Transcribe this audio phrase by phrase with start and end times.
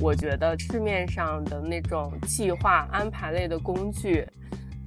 [0.00, 4.26] 我觉得市面上的那种计划安排类的工具，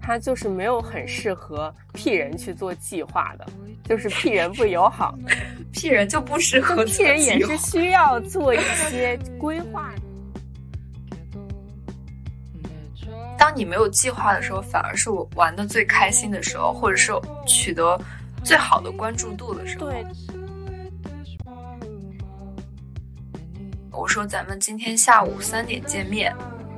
[0.02, 3.46] 它就是没有很适合 P 人去做计划的，
[3.84, 5.18] 就是 P 人不友好，
[5.74, 8.60] P 人就不适合，P 人也是需要做一
[8.90, 9.94] 些规划。
[13.38, 17.12] 当你没有计划的时候，反而是我玩的最开心的时候，或者是
[17.46, 18.00] 取得
[18.44, 19.90] 最好的关注度的时候。
[19.90, 20.06] 对。
[24.02, 26.34] 我说咱们今天下午三点见面，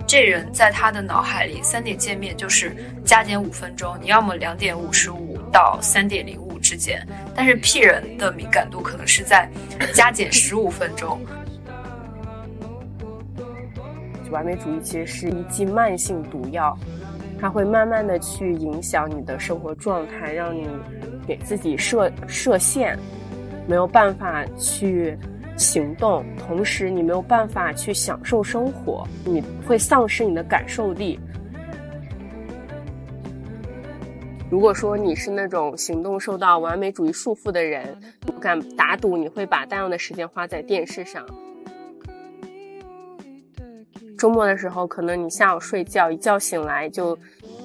[0.06, 7.02] 这人在他的脑海里，三点见面就是加减五分钟，你要么两点五十五到三点零五之间，
[7.34, 9.50] 但是 P 人的敏感度可能是在
[9.94, 11.18] 加减十五分钟。
[14.30, 16.78] 完美主义其实是一剂慢性毒药，
[17.40, 20.68] 它会慢慢的去影响你的生活状态，让你
[21.26, 23.00] 给自己设设限，
[23.66, 25.18] 没有办法去。
[25.56, 31.20] 行动，同时你没有办法去享受生活，你会丧失你的感受力。
[34.50, 41.26] 如果说你是那种行动受到完美主义束缚的人，我敢打赌你会把大量的时间花在电视上。
[44.18, 47.18] 周末的时候，可能你下午睡觉，一觉醒来就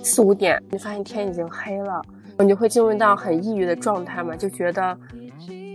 [0.02, 2.02] 四五点，你发现天已经黑了，
[2.38, 4.98] 你就会进入到很抑郁的状态嘛，就觉得。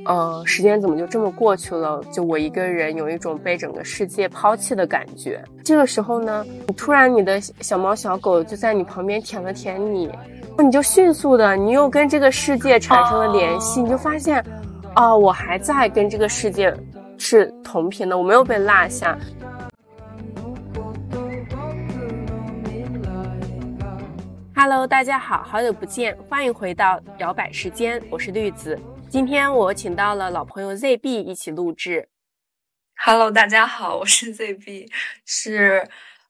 [0.06, 2.02] 呃，时间怎么就这么过去了？
[2.12, 5.42] 就我一个人有一种被整个世界抛弃的感觉。
[5.64, 10.12] 这个时候呢，你突然你的小猫小狗就在你旁边舔了舔你，
[10.60, 14.44] 你就迅速的，你又跟这个世界产生了联系，你就发现，
[14.96, 16.76] 哦，我还在跟这个世界
[17.18, 19.18] 是同频的，我没有被落下。
[24.66, 28.80] Hello，大家好，好久不见，欢迎回到摇摆时间，我是绿子。
[29.10, 32.08] 今天我请到了老朋友 ZB 一起录制。
[33.04, 34.90] Hello，大家好，我是 ZB，
[35.26, 35.86] 是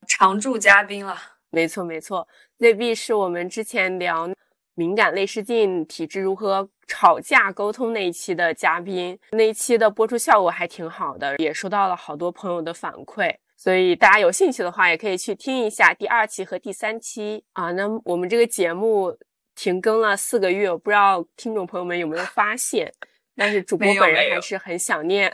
[0.07, 1.15] 常驻嘉宾了。
[1.51, 2.27] 没错，没错
[2.57, 4.27] ，ZB 是我们之前聊
[4.73, 17.71] 敏感泪失禁体质如何吵架沟通那一期的嘉宾，那一期的播出效果还挺好的，也收到了好多朋友的反馈，所以大家有兴趣的话也可以去听一下第二期和第三期啊。
[17.71, 19.17] 那我们这个节目。
[19.55, 22.91] 停更了四个月，我不知道听众朋友们有没有发现，
[23.35, 25.31] 但是主播本人还是很想念，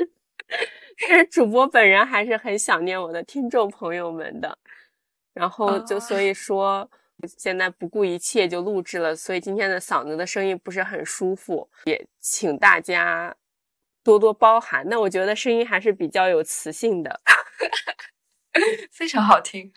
[1.06, 4.56] 但是主播本人还是很想念我的听众朋友们的。
[5.34, 6.90] 然后就所以说，
[7.36, 13.36] 现在不顾一切就录制了，所以今天的嗓子的声音不是很舒服，也请大家
[14.02, 14.82] 多多包涵。
[14.88, 17.20] 那我觉得声音还是比较有磁性的，
[18.90, 19.72] 非常好听。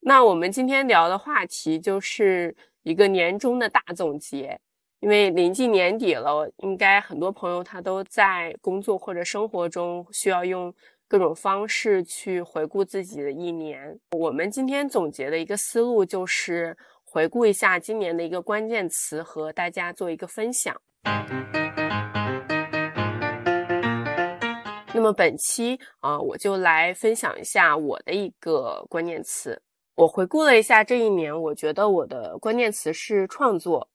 [0.00, 4.58] 那我们今天聊的话题就是一个年终的大总结，
[5.00, 10.74] 因为临近年底了，应该很多朋友他都在工作或者生活中需要用
[11.06, 13.98] 各种方式去回顾自己的一年。
[14.12, 20.80] 我们今天总结的一个思路就是回顾一下今年的一个关键词，和大家做一个分享。
[25.00, 29.62] 那么本期啊，我就来分享一下我的一个关键词。
[29.94, 33.88] 我回顾了一下这一年，我觉得我的关键词是创作，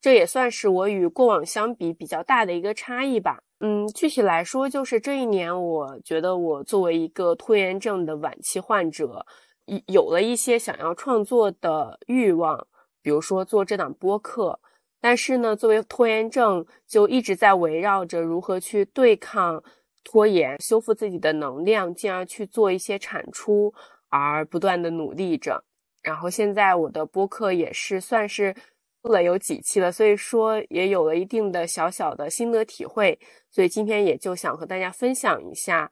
[0.00, 3.42] 这也算是我与过往相比比较大的一个差异吧。
[3.58, 9.26] 嗯，具体来说，就是这一年，我觉得我作为一个拖延症的晚期患者，
[9.66, 12.68] 有有了一些想要创作的欲望，
[13.02, 14.60] 比如说做这档播客。
[15.00, 19.60] 但是呢，作为拖延症，就一直在围绕着如何去对抗
[20.04, 23.74] 拖延，修复自己的能量，进而去做一些产出。
[24.14, 25.64] 而不断的努力着，
[26.02, 28.54] 然后现在我的播客也是算是
[29.00, 33.18] 录了有几期了，所以说也有了一定的小小的心得体会，
[33.50, 35.90] 所以今天也就想和大家分享一下，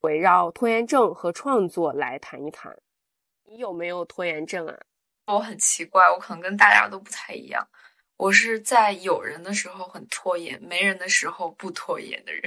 [0.00, 2.76] 围绕拖延症和创作来谈一谈。
[3.44, 4.76] 你有没有拖延症啊？
[5.26, 7.64] 我很奇怪，我可能跟大家都不太一样，
[8.16, 12.42] 我是在有人的时候很拖延，没人的时候不拖延的人。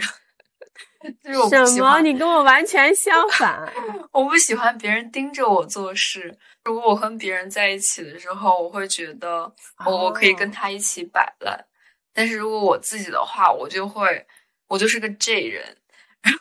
[1.49, 2.01] 什么？
[2.01, 3.71] 你跟我完全相 反。
[4.11, 6.37] 我不喜欢别人盯着我做事。
[6.63, 9.53] 如果我和别人在一起的时候，我会觉得
[9.85, 11.65] 我我可以跟他一起摆烂。
[12.13, 14.25] 但是如果我自己的话，我就会，
[14.67, 15.77] 我就是个 J 人，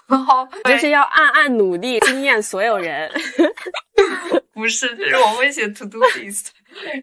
[0.07, 3.11] 然后就是要暗暗努力，惊艳所有人。
[4.53, 6.49] 不是，就是我会写 to do list，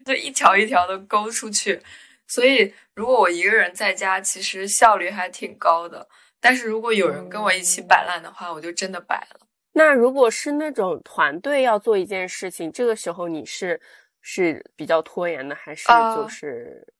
[0.04, 1.82] 就一条一条的勾出去。
[2.26, 6.08] 所以如果我一个人在家，其实效率还挺高的。
[6.40, 9.46] 但是如果有人跟我一起摆烂的话，我就真的摆了。
[9.72, 13.80] 那如果是那种团队要做一件事情，这个时候你是
[14.20, 16.92] 是比较拖延的，还是就是？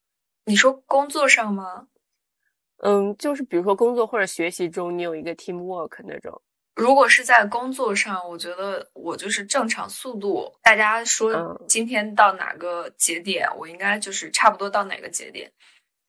[0.44, 1.88] 你说工作上吗？
[2.82, 6.40] 嗯，就是比如说工作或者学习中，你有一个 team work 那种。
[6.76, 10.50] 如果是在工作上，我觉得我就是正常速度。
[10.62, 15.52] 大家说今天到哪个节点，我应该就是差不多到哪个节点。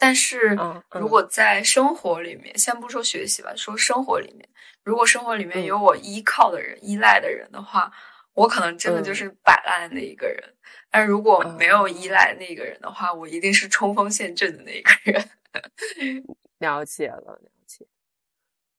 [0.03, 0.57] 但是
[0.99, 4.49] 如果在生活里面，先不说学习吧，说生活里面，
[4.83, 7.91] 如果生活里面有我依靠的人、依赖的人的话，
[8.33, 10.43] 我可能真的就是摆烂的那一个人。
[10.89, 15.29] 但如果没有依赖那个人的话，我一定是冲锋陷阵的那一个人。
[16.57, 17.39] 了解了。
[17.39, 17.85] 了解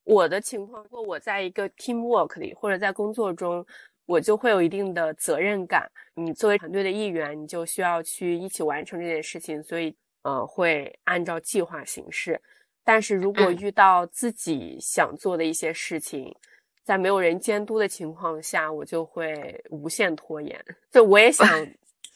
[0.02, 3.64] 我的情况，如果我在一个 teamwork 里，或者在工作中，
[4.06, 5.88] 我就会有一定的责任感。
[6.16, 12.40] 你作为团队的一员，你就需要去一起完成这件事情，所以呃，会按照计划行事。
[12.84, 16.34] 但是如果遇到自己想做的一些事情，
[16.82, 20.64] 在没有人监督的情况下，我就会无限拖延。
[20.90, 21.46] 就我也 想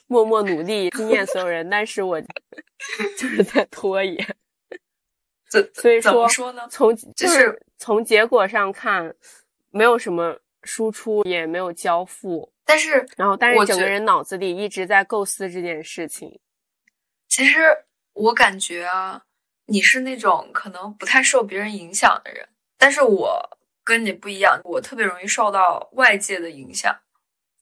[0.09, 2.21] 默默努力惊艳所有人，但是我
[3.17, 4.37] 就是在拖延。
[5.73, 6.67] 所以说，说呢？
[6.69, 9.15] 从就是从结果上看，
[9.71, 12.53] 没有什么输出，也没有交付。
[12.65, 16.41] 但是，然后，但是整个人脑子里一直在构思这件事情。
[17.29, 17.61] 其实
[18.17, 19.23] 我感觉啊，
[19.67, 22.49] 你是那种可能不太受别人影响的人，
[22.79, 26.97] 但是我跟你不一样，我特别容易受到外界的影响，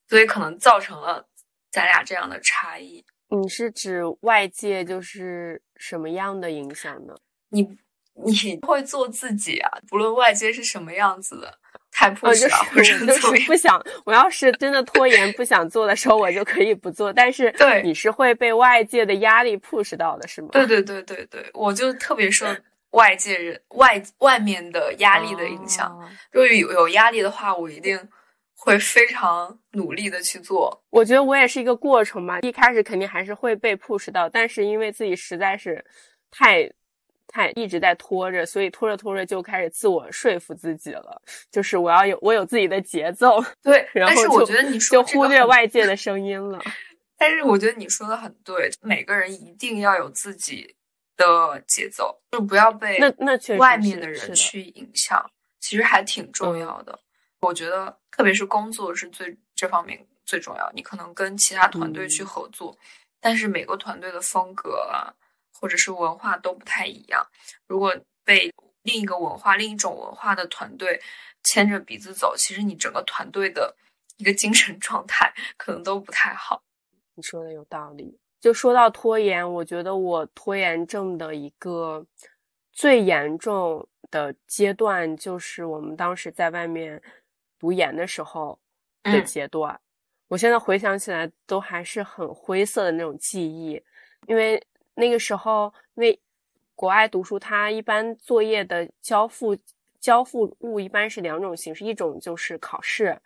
[0.08, 1.28] 所以可能造成了
[1.70, 3.04] 咱俩这样的差异。
[3.28, 7.14] 你是指外界就是什么样的影响呢？
[7.48, 7.76] 你
[8.12, 11.58] 你会做自己啊，不论外界是什么样子的，
[11.96, 13.81] 太迫使了，或者就是不想。
[14.05, 17.12] 我要是真的拖延不想做的时候，我就可以不做。
[17.12, 20.49] 但是，对你是会被外界的压力 push 到的，是吗？
[20.50, 22.44] 对对对对对，我就特别受
[22.91, 25.96] 外界人外外面的压力的影响。
[26.32, 27.97] 如果有有压力的话，我一定
[28.56, 30.82] 会非常努力的去做。
[30.90, 35.85] 我觉得我也是一个过程嘛，一开始肯定还是会被 push 到，但是因为自己实在是
[36.31, 36.69] 太。
[37.34, 41.20] 太一直在拖着，所以拖着拖着就开始自我说服自己了，
[41.50, 43.42] 就是我要有我有自己的节奏。
[43.60, 46.62] 对，然后我觉得你说就忽略外界的声音了。
[47.19, 50.76] 但是我觉得你说的很对，每个人一定要有自己
[51.16, 55.28] 的节奏，就不要被那那确实外面的人去影响，
[55.58, 56.96] 其实还挺重要的。
[57.40, 60.70] 我觉得特别是工作是最这方面最重要。
[60.72, 62.78] 你可能跟其他团队去合作，
[63.20, 65.12] 但是每个团队的风格啊。
[65.60, 67.26] 或者是文化都不太一样，
[67.66, 68.52] 如果被
[68.82, 71.00] 另一个文化、另一种文化的团队
[71.42, 73.74] 牵着鼻子走，其实你整个团队的
[74.18, 76.62] 一个精神状态可能都不太好。
[77.14, 78.18] 你说的有道理。
[78.40, 82.06] 就说到拖延，我觉得我拖延症的一个
[82.72, 87.00] 最严重的阶段，就是我们当时在外面
[87.58, 88.58] 读研的时候
[89.02, 89.80] 的阶段。
[90.28, 93.82] 我现在回想起来，都还是很灰色的那种记忆，
[94.26, 94.62] 因为。
[94.94, 96.20] 那个时候，因为
[96.75, 99.56] 国外读书，它一般作业的交付
[100.00, 103.20] 交付物一般是两种形式，一种就是考试，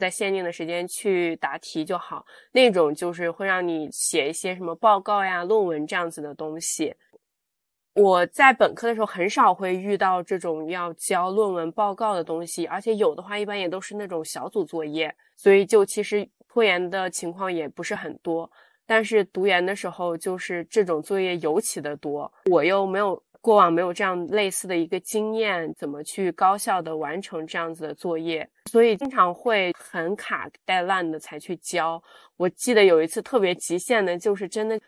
[0.00, 6.94] 在限定的时间去答题就好；那种就是会让你写一些什么报告呀、论文这样子的东西。
[7.94, 18.50] 我在本科的时候很少会遇到这种要交论文报告的东西，而且有的话一般也都是那种小组作业，所以就其实拖延的情况也不是很多。
[18.86, 32.02] 但是读研的时候，就是这种作业尤其的多，我又没有过往没有这样类似的一个经验，怎么去高效的完成这样子的作业，所以经常会很卡带烂的才去交。
[32.36, 34.80] 我记得有一次特别极限的，就是真的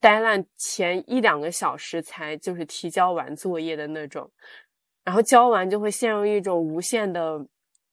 [0.00, 4.30] 带烂前一两个小时才就是提交完作业的那种，
[5.04, 7.38] 然后交完就会陷入一种无限的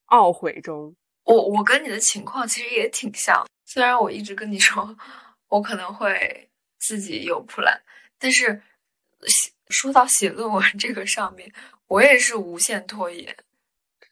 [0.07, 0.95] 懊悔中。
[1.25, 4.95] 我我跟你的情况其实也挺像，虽然我一直跟你说。
[5.53, 7.79] 我可能会自己有 plan，
[8.17, 8.59] 但是
[9.27, 11.53] 写说到写论文这个上面，
[11.85, 13.37] 我也是无限拖延，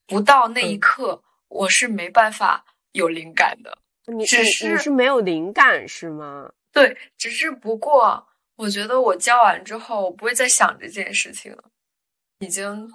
[0.05, 3.79] 不到那一刻我是没办法有灵感的。
[4.05, 6.51] 你只是你是没有灵感是吗？
[6.71, 11.63] 对，只是不过我觉得我教完之后，我不会再想这件事情了，
[12.37, 12.87] 已经。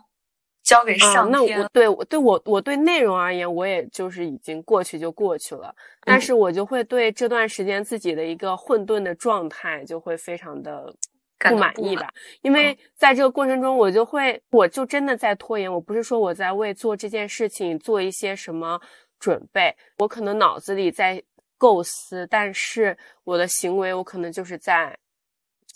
[0.66, 1.30] 交给上天。
[1.30, 5.72] 那我对我对我我对内容而言，我也就是已经过去就过去了。
[6.02, 10.92] 但是我就会对这段时间自己的一个混沌的状态就会非常的
[11.38, 12.12] 不满意吧。
[12.42, 15.72] 因为在这个过程中，我就会我就真的在拖延。
[15.72, 18.80] 我不是说我在为做这件事情做一些什么
[19.20, 21.22] 准备，我可能脑子里在
[21.56, 24.98] 构思，但是我的行为我可能就是在。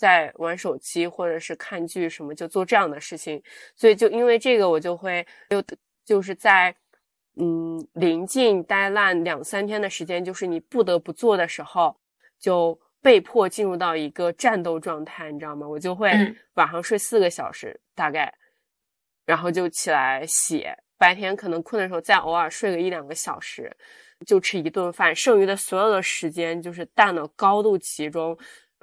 [0.01, 3.39] 在玩手机或者是看剧什么，就做这样的事情，
[3.75, 5.63] 所以就因为这个，我就会就
[6.03, 6.75] 就是在
[7.35, 11.95] 嗯临近待烂两三天的时间，就是你不得不做的时候，
[12.39, 15.67] 就被迫进入到一个战斗状态，你知道吗？
[15.67, 16.11] 我就会
[16.55, 18.33] 晚上睡四个小时大概，
[19.23, 23.71] 然后就起来写，白天可能困的时候再偶尔睡个一两个小时，
[24.25, 28.35] 就吃一顿饭，剩余的所有的时间就是大脑高度集中，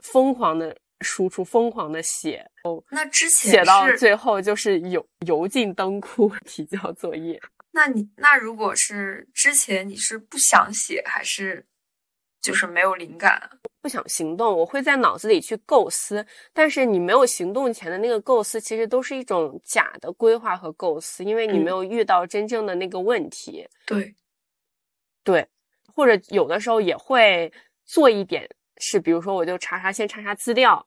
[0.04, 2.45] 疯狂的输出，疯狂的写。
[2.64, 7.40] 哦，那之前写到最后就是油油尽灯枯 提交作业。
[7.73, 11.64] 那你那如果是之前你是不想写，还是
[12.40, 13.50] 就是没有灵感？
[13.81, 23.69] 不想行动，我会在脑子里去构思，但是你没有行动前的那个构思，其实都是一种假的规划和构思，因为你没有遇到真正的那个问题。
[23.87, 24.12] 对，
[25.23, 25.47] 对，
[25.95, 27.52] 或者有的时候也会
[27.85, 30.87] 做一点，是比如说我就查查，先查查资料，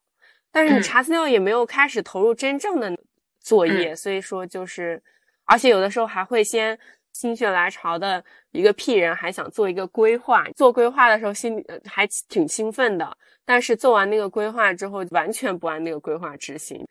[0.51, 2.97] 但是你查资料也没有开始投入真正的
[3.39, 5.01] 作业，所以说就是，
[5.45, 6.77] 而且有的时候还会先。
[7.13, 16.87] 心血来潮的一个屁人还想做一个规划，做规划的时候心里还挺兴奋的，但是做完那个规划之后，完全不按那个规划执行，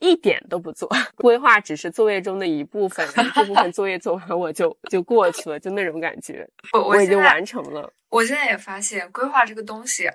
[0.00, 0.88] 一点都不做。
[1.16, 6.46] 规划只是作业中的一部分，这部分作业做完我就就过去了，就那种感觉。
[6.72, 7.92] 我我已经完成了。
[8.08, 10.10] 我现在也发现，规划这个东西，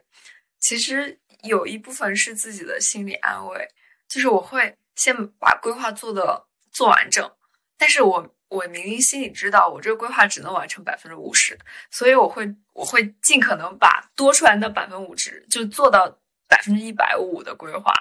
[0.60, 3.68] 其实有一部分是自己的心理安慰，
[4.10, 7.32] 就是我会先把规划做的做完整，
[7.78, 8.32] 但是我。
[8.48, 11.58] 我明明心里知道，我这个规划只能完成百分之五十，
[11.90, 16.20] 所以我会我会尽可能把多出来的百分之五十就做到
[16.56, 17.92] 百分之一百五的规划，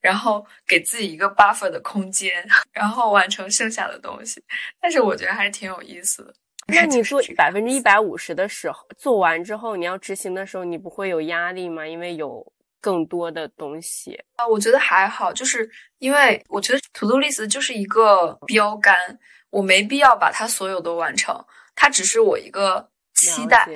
[0.00, 4.44] 然后给自己一个 buffer 的空间，然后完成剩下的东西。
[4.78, 6.34] 但是我觉得还是挺有意思的。
[6.66, 11.86] 那你做百分之一百五十的时候，做完之后你要执行的时候，你不会有压力吗？
[11.86, 12.46] 因为有
[12.80, 14.46] 更多的东西啊。
[14.46, 19.18] 我觉得还好，就是因为我觉得 To Do List 就是一个标杆。
[19.50, 23.68] 我没必要把它所有都完成，它只是我一个期待，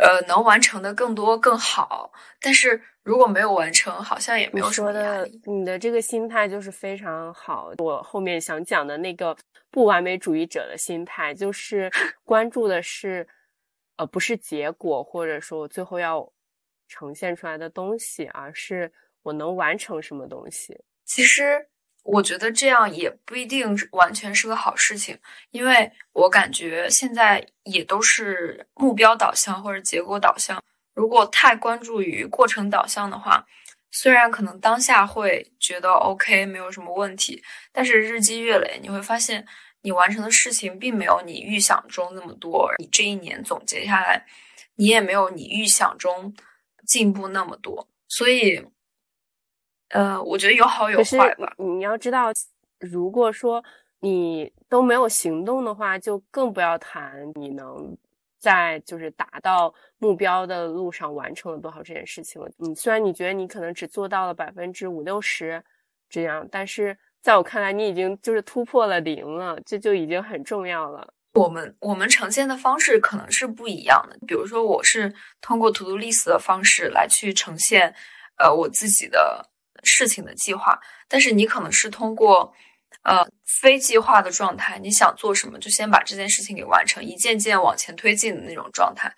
[0.00, 2.10] 呃，能完成的更多更好。
[2.40, 5.40] 但是如果没有完成，好像也没有什么压力。
[5.46, 7.72] 你的这个心态就是非常好。
[7.78, 9.36] 我后面想讲的那个
[9.70, 11.90] 不完美主义者的心态，就是
[12.24, 13.26] 关注的是，
[13.96, 16.32] 呃，不是结果，或者说我最后要
[16.88, 18.92] 呈现出来的东西，而是
[19.22, 20.78] 我能完成什么东西。
[21.04, 21.68] 其实。
[22.04, 25.16] 我觉得这样也不一定完全是个好事情，
[25.52, 30.60] 因为我感觉现在也都是目标导向或者结果导向。
[30.94, 33.46] 如果太关注于过程导向的话，
[33.90, 39.46] 虽然可能当下会觉得 OK 没有什么问题，但是日积月累，你会发现
[39.82, 42.70] 你完成的事情并没有你预想中那么多。
[42.78, 44.24] 你这一年总结下来，
[44.76, 46.34] 你也没有你预想中
[46.86, 48.64] 进步那么多，所以。
[49.94, 51.52] 呃，我觉得有好有坏吧。
[51.58, 52.32] 你要知道，
[52.78, 53.62] 如果说
[54.00, 57.94] 你都没有行动的话，就更不要谈你能
[58.42, 62.50] 在就是达到目标的路上完成了多少这件事情了。
[62.56, 65.62] 你虽然你觉得你可能只做到了百分之五六十
[66.10, 71.14] 这样，但是在我看来，你已经就是突破了零了，这就已经很重要了。
[71.34, 74.18] 我们我们呈现的方式可能是不一样的。
[74.26, 77.94] 比如说，我是通过 To Do List 的方式来去呈现，
[78.36, 79.48] 呃，我自己的。
[79.84, 82.54] 事情的计划，但是你可能是通过，
[83.02, 89.12] 呃，非计划的状态，你想做什么就先把这件事情给完成，一件件往前推进的那种状态。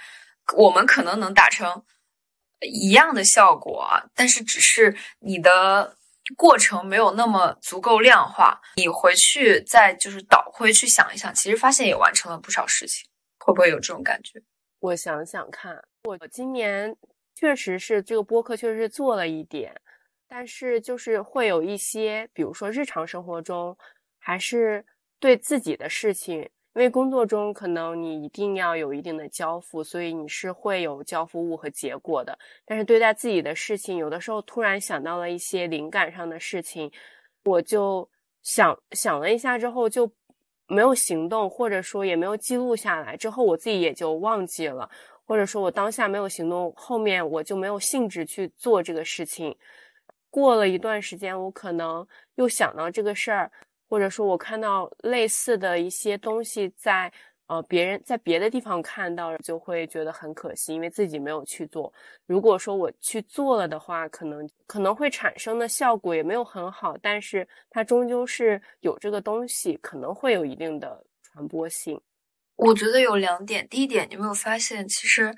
[0.57, 1.85] 我们可能能达成
[2.61, 5.97] 一样的效果啊，但是只是你的
[6.37, 8.61] 过程没有那么足够量化。
[8.77, 13.07] 你回去再就是倒回去想一想，其实发现也完成了不少事情，
[13.39, 14.43] 会不会有这种感觉？
[14.81, 16.97] 我想想看，我今年
[17.35, 19.75] 确实是这个播客确实是做了一点。
[20.37, 23.79] 但是就是会有一些，比如说日常生活中，
[24.19, 24.85] 还是
[25.21, 26.51] 对自己的事情，因
[26.83, 32.37] 为工作中可能你一定要有一定的交付，所以你是会有交付物和结果的。
[32.65, 36.91] 但是对待自己的事情，有的时候突然想到了一些灵感上的事情，
[37.45, 38.11] 我就
[38.43, 40.11] 想想了一下之后就
[40.67, 44.91] 没有行动，或者说也没有记录下来，之后我自己也就忘记了，
[45.27, 49.57] 或者说我当下没有行动，后面我就没有兴致去做这个事情。
[50.35, 53.49] 过了一段时间，我可能又想到这个事儿，
[53.89, 57.13] 或者说我看到类似的一些东西在
[57.47, 61.93] 呃别人在别的地方看到，就会觉得很可惜，因为自己没有去做。
[62.27, 72.01] 如果说我去做了的话，可能可能会产生的效果也没有很好，但是它终究是有这个东西，可能会有一定的传播性。
[72.57, 75.33] 我觉得有两点，第一点，你没有发现其实。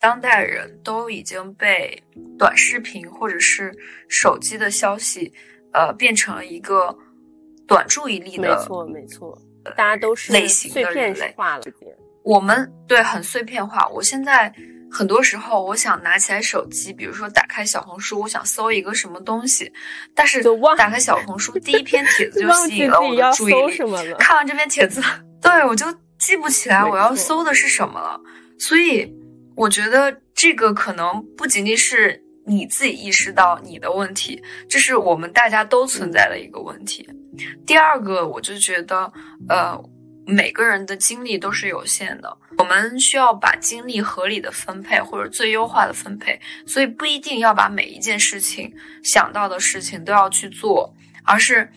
[0.00, 2.02] 当代人都已经被
[2.38, 3.72] 短视频或者是
[4.08, 5.32] 手机的消息，
[5.72, 6.94] 呃，变成了一个
[7.66, 9.38] 短注意力的，没错没错，
[9.76, 11.64] 大家都是类型碎片化了。
[12.22, 13.86] 我们对很碎片化。
[13.88, 14.52] 我现在
[14.90, 19.72] 很多时候，我想拿起来手机，比如说打开小红书，我想搜一个什么东西，
[20.14, 20.42] 但是
[20.76, 24.14] 打开小红书第一篇帖子就 吸引了我的注意力。
[24.18, 25.02] 看完这篇帖子。
[25.40, 25.86] 对我就
[26.18, 28.18] 记不起来我要搜的是什么了。
[28.58, 29.12] 所以
[29.56, 37.08] 我觉得这个可能不仅仅是你自己意识到你的问题，这是我们大家都存在的一个问题。
[37.66, 39.12] 第二个，我就觉得，
[39.48, 39.78] 呃，
[40.26, 46.38] 每个人的精力都是有限的，我们需要把精力合理的分配，或者最优化的分配。
[46.66, 50.94] 所以不一定要把每一件事情想到的事情都要去做，
[51.24, 51.68] 而是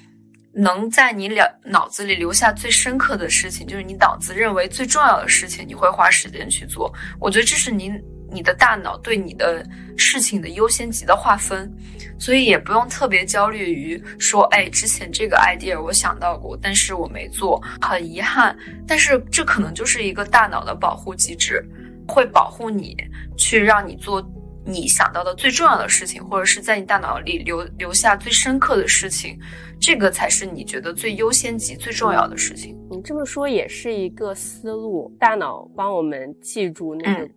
[0.58, 6.92] 能在你了脑子里留下最深刻的事情，就是你脑子认为最重要的事情，你会花时间去做。
[7.20, 7.92] 我觉得这是你
[8.32, 9.64] 你的大脑对你的
[9.96, 11.72] 事情的优先级的划分。
[12.20, 18.58] 所以也不用特别焦虑于说，哎，之前这个 idea 我想到过，但是我没做，很遗憾。
[18.88, 21.64] 但是这可能就是一个大脑的保护机制，
[22.08, 22.98] 会保护你，
[23.38, 24.20] 去让你做
[24.68, 29.40] 你想到的最重要的事情，或者是在你大脑里留留下最深刻的事情，
[29.80, 32.78] 这个才是你觉得最优先级最重要的事情。
[32.92, 37.30] 你这么说也是一个思路，大脑帮我们记住那个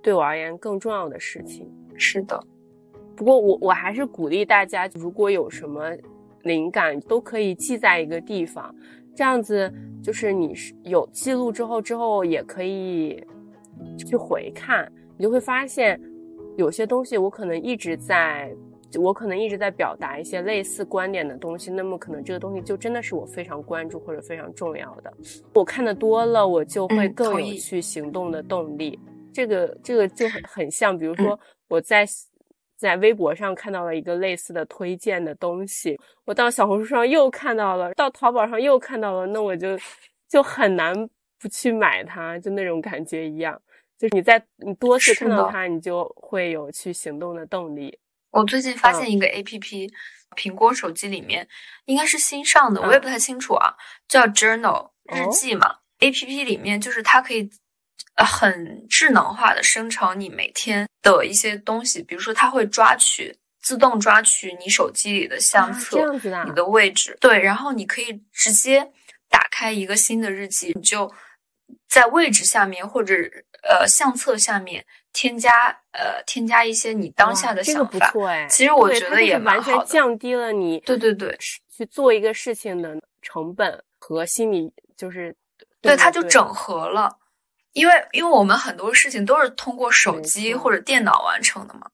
[0.00, 1.68] 对我而言更重要的事情。
[1.96, 2.40] 是的。
[3.16, 5.90] 不过我我还是鼓励大家，如果有什么
[6.42, 8.74] 灵感，都可以记在一个地方，
[9.14, 9.70] 这样子
[10.02, 13.22] 就是你是有记录之后，之后也可以
[13.98, 16.00] 去回看，你就会发现
[16.56, 18.54] 有些东西我可能一直在，
[18.98, 25.12] 我可能一直在表达一些类似观点的东西，那么可能这个东西就真的是我非常关注或者非常重要的。
[25.54, 28.98] 我看的多了，我就会更有去行动的动力。
[29.32, 31.38] 这个这个就很很像，比如说
[31.68, 32.06] 我在。
[32.80, 39.78] 在微博上看到了一个类似的推荐的东西，我到小红书上又看到了，到淘宝上又看到了，那我就
[40.26, 40.94] 就很难
[41.38, 43.60] 不去买它，就那种感觉一样。
[44.00, 47.98] 就是你在你多次看到它，你就会有去行动的动力。
[48.30, 49.92] 我最近发现一个 A P P，
[50.36, 51.46] 苹果手机里面
[51.84, 53.74] 应该是新上的，我也不太清楚啊，
[54.08, 55.76] 叫 Journal 日记嘛。
[55.98, 57.50] A P P 里面就是它可以。
[58.16, 65.98] 很智能化的生成你每天的一些东西，比如说它会抓取，自动抓取你手机里的相册，
[66.44, 68.92] 你的位置，对，然后你可以直接
[69.30, 71.10] 打开一个新的日记，你就
[71.88, 73.14] 在位置下面或者
[73.62, 78.12] 呃相册下面添加呃添加一些你当下的想法。
[78.48, 81.36] 其实我觉得也蛮好的，降低了你对对对
[81.68, 85.34] 去做一个事情的成本和心理，就是
[85.80, 87.18] 对它就整合了。
[87.72, 91.90] 因为，因为我们很多事情都是通过手机或者电脑完成的嘛。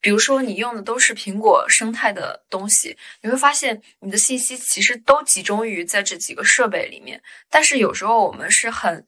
[0.00, 7.20] 比如说，你用的都是苹果生态的东西，你会发现你的信息其实都集中于在这几个设备里面。
[7.50, 9.04] 但是有时候我们是很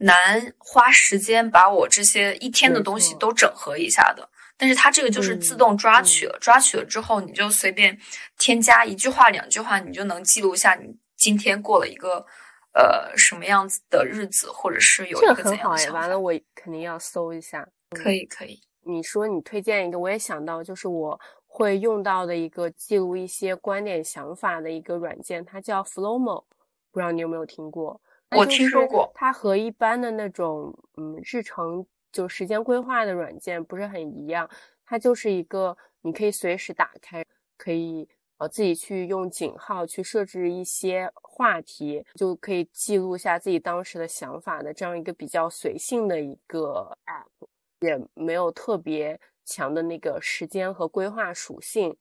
[0.00, 4.28] 难花时间把我这些一天的东西都整合一下的。
[4.58, 7.98] 但是它这个就是自动抓取了，抓取了之后，你就随便
[8.36, 12.26] 添加一句话、两句话，你就能记录下你今天过了一个。
[12.72, 15.98] 呃，什么样子的日子，或者是有一个怎样的想法？
[15.98, 17.66] 完了，我肯定要搜一下。
[17.90, 18.60] 可以，可以。
[18.84, 26.44] 你说你推荐一个，我也想到，就是我会用到的一个记录一些观点想法的一个软件，它叫 Flowmo，
[26.92, 28.00] 不知道你有没有听过？
[28.36, 29.10] 我听说过。
[29.14, 34.48] 它和一般的那种嗯日程就时间规划的软件不是很一样，
[34.84, 37.24] 它就是一个你可以随时打开，
[37.56, 38.08] 可以。
[38.38, 47.46] 呃，自己去用井号去设置一些话题，就可以记录下自己当时的想法的这样一个比较随性的一个 app，
[47.80, 51.94] 也没有特别强的那个时间和规划属性。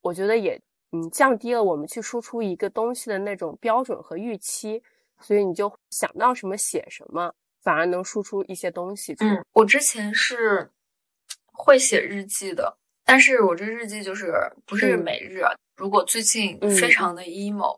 [0.00, 4.82] 我觉得也嗯降低了我们去输出一个东西的那种标准和预期，
[5.22, 9.14] 所以你就想到什么写什么，反而能输出一些东西。
[9.20, 10.70] 嗯，我之前是
[11.52, 12.78] 会写日记的。
[13.04, 14.32] 但是我这日记就是
[14.64, 15.42] 不是每日。
[15.74, 17.76] 如果最近非常的 emo，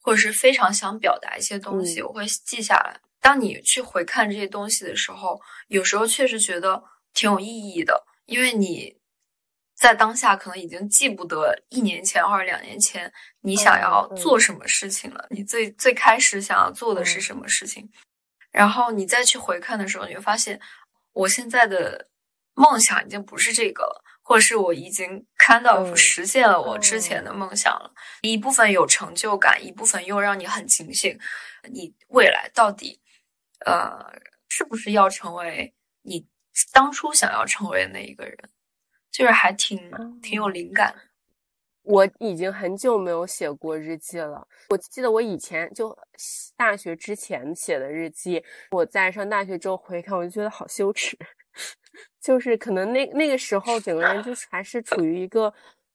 [0.00, 2.98] 或者是非常想表达一些东西，我会记下来。
[3.20, 8.96] 当你去回看这些东西的时候，有时候确实觉得挺有意义的，因为你
[9.82, 17.90] 在当下可能已经记不得一年前或者两年前你想要做什么事情了，你最最开始想要做的是什么事情。
[18.52, 20.60] 然后你再去回看的时候，你会发现，
[21.12, 22.08] 我现在的
[22.54, 24.04] 梦想已经不是这个了。
[24.24, 31.18] 或是我已经看到实现了我之前的梦想了，一部分有成就感，一部分又让你很警醒，
[31.72, 33.00] 你未来到底，
[33.66, 33.98] 呃，
[34.48, 36.24] 是不是要成为你
[36.72, 38.38] 当初想要成为的那一个人？
[39.12, 39.78] 就是还挺
[40.20, 40.92] 挺有灵感。
[41.84, 44.46] 我已经很久没有写过日记了。
[44.70, 45.96] 我记得我以前就
[46.56, 51.18] 大学之前写的日记，我在上大学之后回看，我就觉得好羞耻。
[52.22, 55.52] 就是可能那那个时候，整个人就是还是处于一个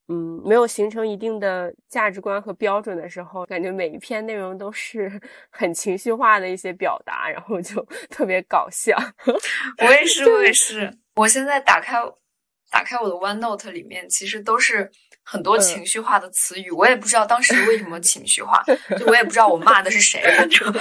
[0.09, 5.09] 嗯，没有形成一定的价值观和标准的时候，感觉每一篇内容都是
[5.49, 8.97] 很情绪化的一些表达，然后就 特别搞笑。
[9.79, 10.93] 我也是，我也是。
[11.15, 11.97] 我现在打开
[12.69, 14.89] 打开我的 OneNote 里面，其实都是
[15.23, 16.69] 很多情绪化的词语。
[16.71, 18.63] 我也不知道当时为什么情绪化，
[18.99, 20.73] 就我也不知道我骂的是谁，反正。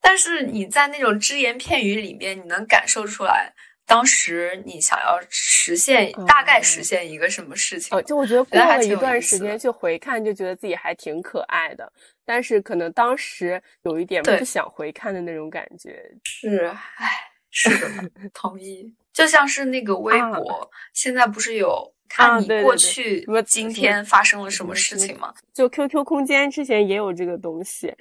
[0.00, 3.52] 但是你在那种只言片语里面，你能感受出来。
[3.84, 8.00] 当时你想要实现，大概实现一个什么事情？
[8.04, 11.92] 就我觉得过了一段时间去回看，就觉得自己还挺可爱的。
[12.24, 16.00] 但是可能当时有一点不想回看的那种感觉。
[16.24, 17.10] 是，唉，
[17.50, 17.88] 是的，
[18.32, 18.94] 同意。
[19.12, 25.34] 就像是那个微博，现在不是有看你过去今天发生了什么事情吗？
[25.52, 27.94] 就 QQ 空间之前也有这个东西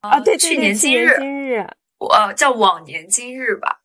[0.00, 0.18] 啊。
[0.20, 1.66] 对，去年今日，今日，
[1.98, 3.78] 我叫往年今日吧。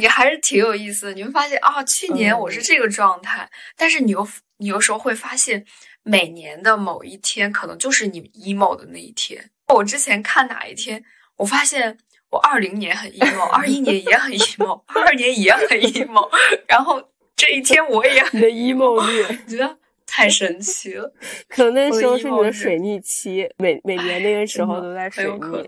[0.00, 5.64] 也还是挺有意思的，你会发现啊，去年我是这个状态，但是你又你有时候会发现，
[6.02, 9.48] 每年的某一天可能就是你 emo 的那一天。
[9.68, 11.04] 我之前看哪一天，
[11.36, 11.96] 我发现
[12.36, 16.28] 我二零年很 emo，二一年也很 emo， 二二年也很 emo，
[16.68, 17.02] 然后
[17.34, 21.10] 这一天我也你的 emo 率，觉得太神奇了。
[21.48, 25.66] 可能那时候是你的水逆期，每每年那个时候都在水逆，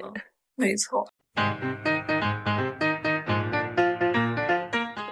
[0.56, 1.08] 没错。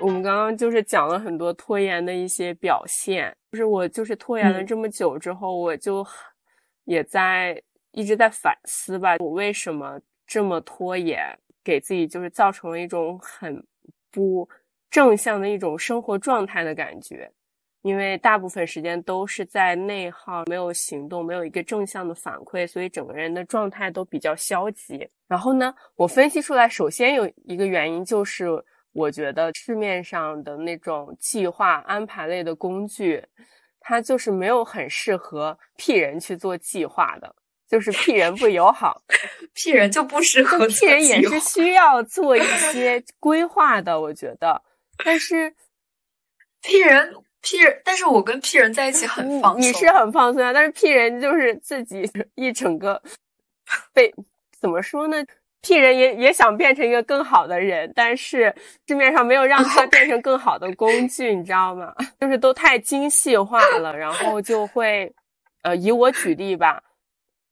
[0.03, 6.07] 我们刚刚就是讲了很多拖延的一些表现，就是我就是拖延了这么久之后，我就
[6.85, 7.59] 也在
[7.93, 13.67] 一直在反思吧，我为什么这么拖延，给自己就是造成了一种很
[14.13, 14.49] 不
[14.89, 17.29] 正向的一种生活状态的感觉，
[17.83, 25.11] 因为大部分时间都是在内耗，没有行动，没有一个正向的反馈，所以整个人的状态都比较消极。
[25.27, 28.65] 然后呢，我分析出来，首先有一个原因就是。
[28.99, 33.23] 我觉得市面上的那种计划安排类的工具，
[33.79, 37.37] 它就是没有很适合 P 人去做计划的，
[37.69, 39.03] 就是 P 人不友好，
[39.55, 40.67] P 人就不适合。
[40.69, 42.41] P 人也是需要做一
[42.73, 44.63] 些规划的，我觉得。
[45.05, 45.55] 但是
[46.63, 50.53] P 人 P 人，但是我跟 P 人在一起很放松，你是很放松啊。
[50.53, 53.01] 但是 P 人就是自己一整个
[53.93, 54.15] 被
[54.61, 55.25] 怎么说呢
[55.61, 58.55] ？P 人也也想变成一个更好的人，但是
[58.87, 61.93] 市面上没有让他变成更好的工具，你知道吗？
[62.21, 65.13] 就是都太精细化了，然后就会，
[65.63, 66.83] 呃，以我举例吧，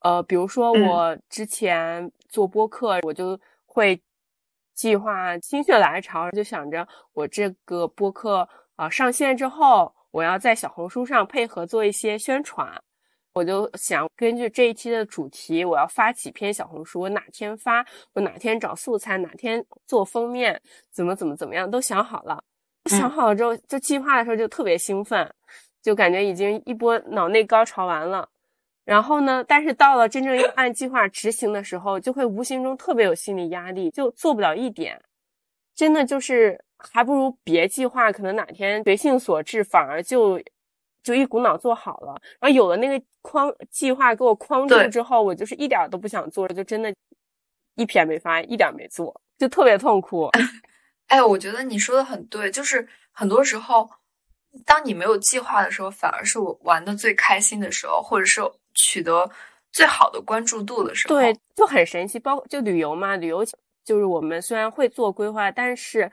[0.04, 3.98] 呃，比如说我之前做播客，我就会
[4.74, 12.70] 计划心血来潮，就想着我这个播客啊上线之后，我要在小红书上配合做一些宣传。
[13.32, 20.60] 我就想根据这一期的主题，我要发几篇小红书，我哪天发，我哪天找素材，哪天做封面，
[20.92, 22.44] 怎么怎么怎么样都想好了。
[22.90, 25.34] 想好了之后，就计划的时候就特别兴奋，
[25.82, 28.28] 就感觉已经一波脑内高潮完了。
[28.84, 35.00] 然后呢，但是到了真正要按计划执行的时候，就会无形中特别有心理压力，就做不了一点。
[35.74, 40.40] 真的就是还不如别计划，可能哪天随性所致，反而就。
[41.02, 46.90] 就一股脑做好了，然后有了那个框计划给我框住之后，我就是一点都不想做，就真的，
[47.74, 50.30] 一撇没发，一点没做，就特别痛苦。
[51.08, 53.90] 哎，我觉得你说的很对，就是很多时候，
[54.64, 58.40] 当你没有计划的时候，反而是我玩的最开心的时候，或者是
[58.74, 59.30] 取得
[59.72, 61.14] 最好的关注度的时候。
[61.14, 62.18] 对，就很神奇。
[62.18, 63.44] 包括就旅游嘛，旅游
[63.84, 66.10] 就是我们虽然会做规划，但是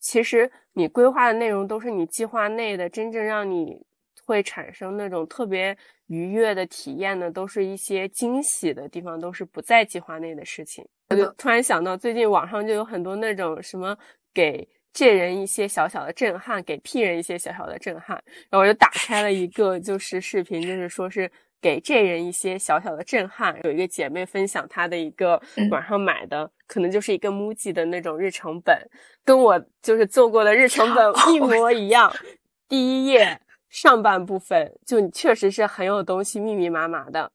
[0.00, 3.86] 其实你规划的内容都是你计划内的，真正让你。
[4.26, 5.74] 会产生那种特别
[6.08, 10.86] 愉悦的体验呢，都是一些惊喜的地方，都是不在计划内的事情。
[11.08, 13.96] 我就突然想到，最近网上就有很多那种什么
[14.34, 18.22] 给这人一些小小的震撼，给 P 人一些小小的震撼。
[18.50, 23.58] 然后我就打开了一个就是视频，就是说是给这人一些小小的震撼。
[23.64, 25.40] 有一个姐妹分享她的一个
[25.70, 28.76] 网上买的，可能就是一个 MUJI 的那种日程本，
[29.24, 32.12] 跟我就是做过的日程本 一模一样。
[32.68, 33.40] 第一页。
[33.70, 37.30] 上半部分就确实是很有东西，密密麻麻的，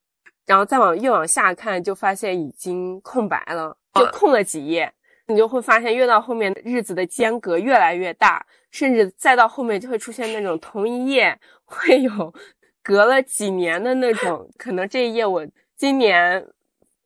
[0.48, 4.92] 然后再往越往下看，就发现已经空白了，就空了几页。
[5.28, 12.34] 你就会发现，越到后面日子的间隔越来越大，甚至再到后面就会出现那种同一页会有
[12.84, 16.46] 隔了几年的那种，可能这一页我今年。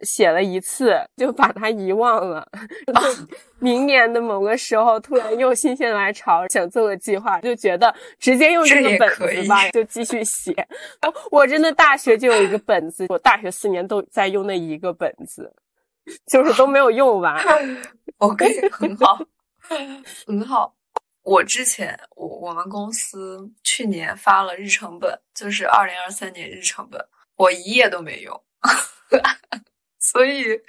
[0.01, 2.47] 写了一次就把它遗忘了，
[3.57, 10.53] 明年的某个时候突然又心血来潮想做个计划，就觉得直接用这个本子吧， 就继续写。
[11.31, 15.51] 我真的大学就有一个本子，我大学四年都在用那一个本子，
[16.27, 17.43] 就是都没有用完。
[18.19, 19.17] OK，很好，
[20.27, 20.75] 很好。
[21.27, 28.43] 我之前我我们公司去年发了日程本，就是二零二三年日程本，我一页都没用，
[29.99, 30.61] 所以。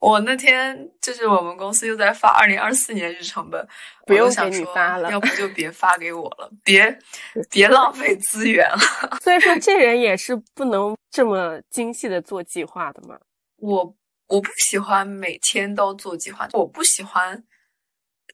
[0.00, 3.66] 我那天就是我们公司又在发二零二四年日程本，
[4.06, 6.96] 不用给你发了，要不就别发给我了，别
[7.50, 8.78] 别浪费资源了。
[9.20, 13.18] 所以说， 这人也是不能这么精细的做计划的嘛。
[13.56, 13.96] 我
[14.28, 17.42] 我不喜欢每天都做计划，我不喜欢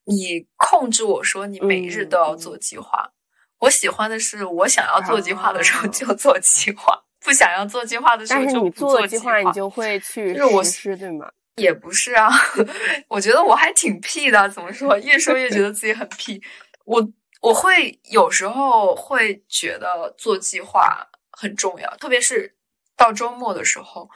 [0.03, 3.11] 你控制我说你每日都要做计划。
[3.59, 9.39] 我喜欢的是我想要做计划的时候就做计划，不想要做计划的时候就不做计划。
[9.39, 11.31] 你就会去实施，对吗？
[11.57, 12.29] 也不是啊，
[13.07, 14.49] 我觉得我还挺屁的。
[14.49, 14.97] 怎么说？
[14.99, 16.41] 越说越觉得自己很屁。
[16.83, 17.07] 我
[17.41, 22.55] 我会有时候会觉得做计划很重要，特别是
[22.97, 24.09] 到周末的时候，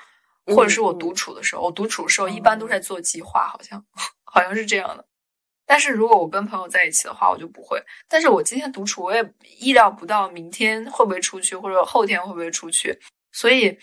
[0.47, 1.61] 或者是我独处的时候。
[1.61, 3.83] 我独处的时候一般都在做计划，好像
[4.25, 5.05] 好像是这样的。
[5.69, 7.79] 但是如果我跟朋友在一起的话，我就不会。
[8.07, 9.23] 但是我今天独处，我也
[9.59, 12.97] 意料不到明天会不会出去，或者后天会不会出去。
[13.31, 13.77] 所以，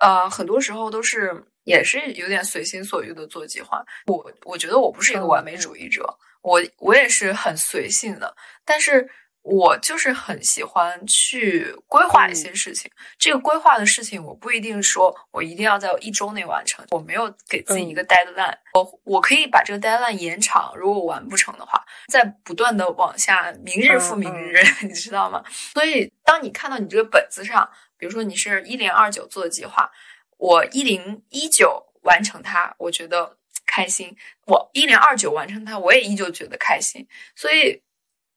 [0.00, 1.46] 呃，很多时候都是。
[1.64, 3.84] 也是有点随心所欲的做计划。
[4.08, 6.04] 我我觉得我不是一个完美主义者，
[6.42, 8.34] 我我也是很随性的。
[8.64, 9.08] 但是
[9.42, 12.90] 我就是很喜欢去规划一些事情。
[13.18, 16.84] 这个规划的事情，我不一定说我一定要在一周内完成。
[16.90, 20.72] 我没有给自己一个 deadline，我我可以把这个 deadline 延长。
[20.76, 25.42] 如果我完不成的话，再不断的往下，明日复明日， 你知道吗？
[25.74, 29.90] 所以当你看到你这个本子上，比如说你是一零二九做的计划。
[30.38, 34.16] 我一零一九完成它，我觉得开心。
[34.46, 37.06] 我一零二九完成它，我也依旧觉得开心。
[37.36, 37.80] 所以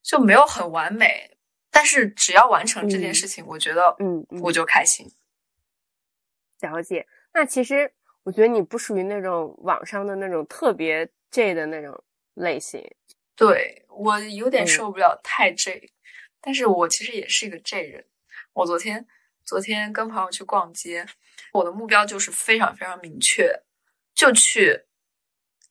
[0.06, 1.36] 就没有很完美，
[1.72, 5.12] 但是只要完成这件事情，我觉得嗯，我就开心。
[6.62, 7.08] 了解。
[7.34, 7.92] 那其实
[8.22, 12.04] 我觉得你不属于那种网上的那种特别 J 的那种
[12.36, 12.88] 类型。
[13.36, 15.92] 对我有点受不了太 J，
[16.40, 18.06] 但是我其实也是一个 J 人。
[18.54, 19.08] 我昨天
[19.44, 21.08] 昨天跟朋友去逛街。
[21.54, 23.64] 我的目标就是非常非常明确，
[24.14, 24.86] 就去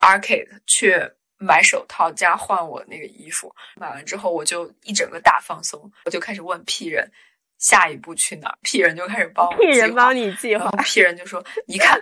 [0.01, 1.13] Arcade 去
[1.45, 3.55] 买手套加换我那个衣服。
[3.77, 7.11] 买完之后，我就一整个大放松，我就开始问 P 人
[7.59, 12.01] 下一步去哪儿，P 人就开始帮我 P 人帮你计划，P 人就说一看，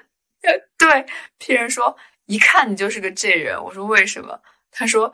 [0.78, 1.04] 对
[1.38, 3.62] ，P 人说一看你就是个 J 人。
[3.62, 4.40] 我说为什么？
[4.70, 5.12] 他说。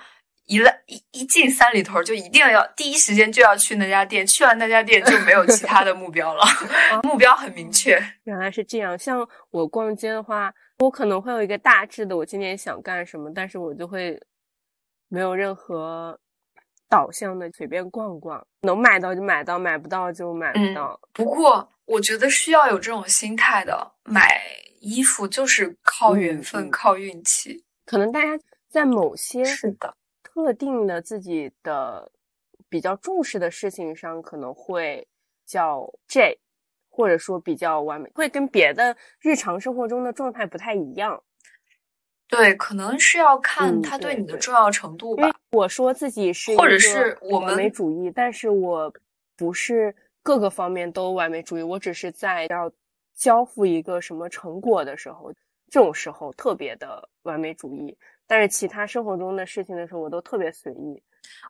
[0.50, 6.42] 一来一一进三里屯，就一定要第一时间就要去那家店，去完那家店就没有其他的目标了，
[7.04, 8.02] 目标很明确。
[8.24, 14.20] 原来是这样，像我逛街的话，我可能会有一个大致的，我今年想干什么，但是我就会
[15.08, 16.18] 没有任何
[16.88, 20.98] 导向的随便逛逛，能买到就买到，买不到就买不到。
[21.12, 24.40] 不过我觉得需要有这种心态的，买
[24.80, 27.64] 衣服就是靠缘分，靠运气。
[27.84, 29.96] 可能大家在某些是的。
[30.22, 32.12] 特定的自己的
[32.68, 35.08] 比较重视的事情上，可能会
[35.44, 36.38] 叫 J，
[36.98, 41.22] 或者说比较完美，会跟别的日常生活中的状态不太一样。
[42.26, 45.30] 对，可能是要看他对你的重要程度吧。
[45.52, 48.92] 我说自己是或者是我完美主义，但是我
[49.36, 52.70] 不是各个方面都完美主义，我只是在要
[53.14, 55.32] 交付一个什么成果的时候，
[55.70, 57.96] 这种时候特别的完美主义。
[58.26, 61.00] 但是其他生活中的事情的时候，我都特别随意，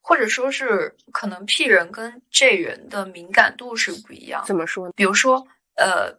[0.01, 4.45] 或者说是可能 P 人跟 J 人的敏感度是不一样。
[4.47, 4.91] 怎么说？
[4.93, 6.13] 比如说，呃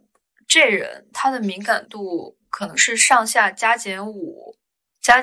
[0.48, 4.56] ，J 人他的敏感度可能是上下加减五
[5.02, 5.22] 加，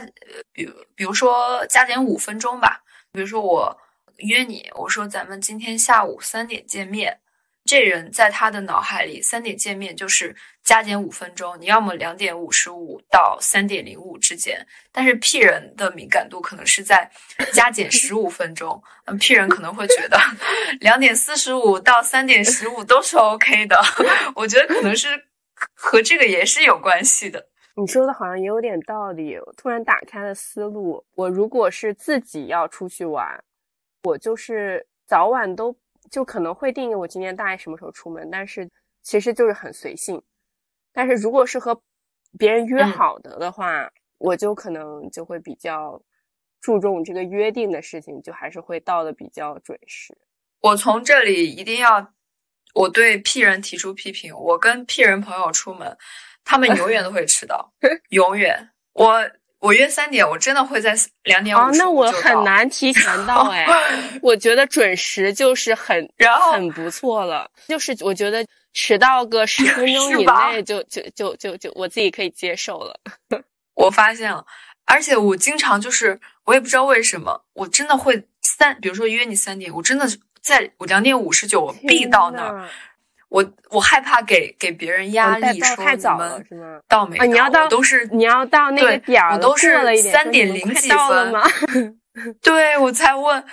[0.52, 2.82] 比比如说加减五分钟吧。
[3.12, 3.78] 比如说我
[4.16, 7.20] 约你，我说咱们今天下午三点见面。
[7.64, 10.36] 这人在他的脑海里，三点见面就是
[10.66, 14.66] 加减五分钟，你要么两点五十五到三点零五之间。
[14.90, 17.08] 但是 P 人的敏感度可能是在
[17.52, 20.18] 加减十五分钟，嗯，P 人可能会觉得
[20.80, 23.80] 两点四十五到三点十五都是 OK 的。
[24.34, 25.06] 我觉得可能是
[25.72, 27.46] 和这个也是有关系的。
[27.76, 31.06] 你说的好像也有点道理，突然打开了思路。
[31.14, 33.40] 我如果是自己要出去玩，
[34.02, 35.74] 我就是早晚都。
[36.08, 38.70] 就可能会定义我今天大概什么时候出门，但是
[39.02, 40.22] 其实就是很随性。
[40.96, 41.82] 但是如果是和
[42.38, 46.00] 别人约好的的话，我就可能就会比较
[46.58, 50.16] 注重这个约定的事情，就还是会到的比较准时。
[50.60, 52.14] 我从这里一定要
[52.72, 55.98] 我对 P 人提出批评，我跟 P 人朋友出门，
[56.44, 57.74] 他们永远都会迟到，
[58.08, 59.30] 永远我。
[59.58, 63.66] 我约三点，我真的会在两点五十哦，那我很难提前到 哎。
[64.22, 67.50] 我觉得准时就是很， 然后很不错了。
[67.66, 73.00] 就是我觉得迟到个十分钟以内就就就就就我自己可以接受了。
[73.74, 74.44] 我发现了，
[74.84, 80.06] 而且我经常就是我也不知道为什么，我真的会三，比如说约你三点，我真的
[80.40, 82.68] 在我两点五十九我必到那儿。
[83.28, 87.18] 我我害怕给给别人压力，说你们到没？
[87.26, 91.42] 你要到都是你要到那个点儿，我都是三点零几分吗？
[92.40, 93.44] 对我才问，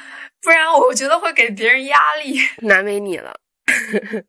[0.41, 3.33] 不然我觉得会给别人压力，难为你了。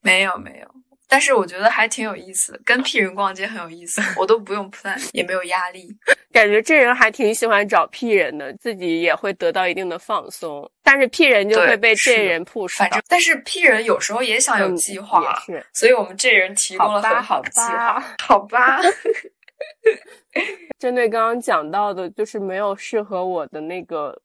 [0.00, 0.73] 没 有没有。
[1.06, 5.88] 但是我觉得还挺有意思的，跟屁人逛街很有意思，我都不用 plan，也没有压力，
[6.32, 10.68] 感觉这人还挺喜欢找屁人的，自己也会得到一定的放松。
[10.82, 12.78] 但是屁人就会被这人 push。
[12.78, 18.02] 反正，但是屁人有时候也想有计划，是，所以我们这人提供了很好的计划。
[18.20, 18.80] 好吧。
[20.78, 24.20] 针对刚刚讲到的，就是没有适合我的那个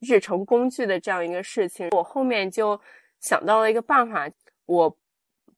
[0.00, 2.80] 日程工具的这样一个事情，我后面就
[3.20, 4.28] 想到了一个办法，
[4.66, 4.96] 我。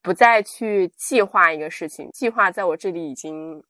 [0.00, 3.62] 不再去计划一个事情，计划在我这里已经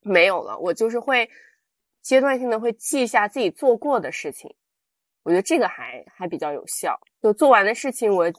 [0.00, 0.58] 没有了。
[0.58, 1.28] 我就是会
[2.02, 4.54] 阶段性的会记一下自己做过的事情，
[5.22, 6.98] 我觉得这个还还比较有效。
[7.22, 8.30] 就做完的事情，我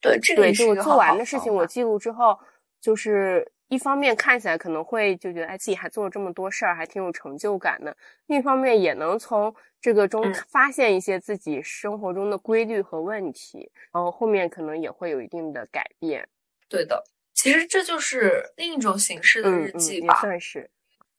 [0.00, 2.38] 对这个对，就做完的事情，我记录之后，
[2.80, 7.90] 就是一方面看起来可能会就觉得哎，自己还做了这么多事儿，还挺有成就感的；
[8.26, 16.28] 另一方面也能从这个中发现一些自己生活中的规律和问题，然后后面可能也会有一定的改变。
[16.68, 20.68] 对的，其实这就是另一种形式的日记吧，算是。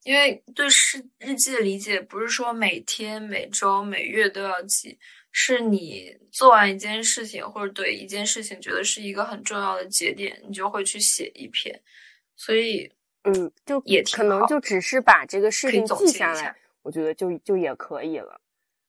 [0.04, 0.72] 因为对日
[1.18, 5.00] 日记的理解，不是说每天、每周、每月都要记，
[5.32, 11.82] 是你做完一件事情，或者对一件事情觉得是一个很重要的节点，你就会去写一篇。
[12.36, 12.92] 所以，
[13.24, 18.42] 嗯，就也可能就只是把这个事情记下来，我觉得就就也可以了。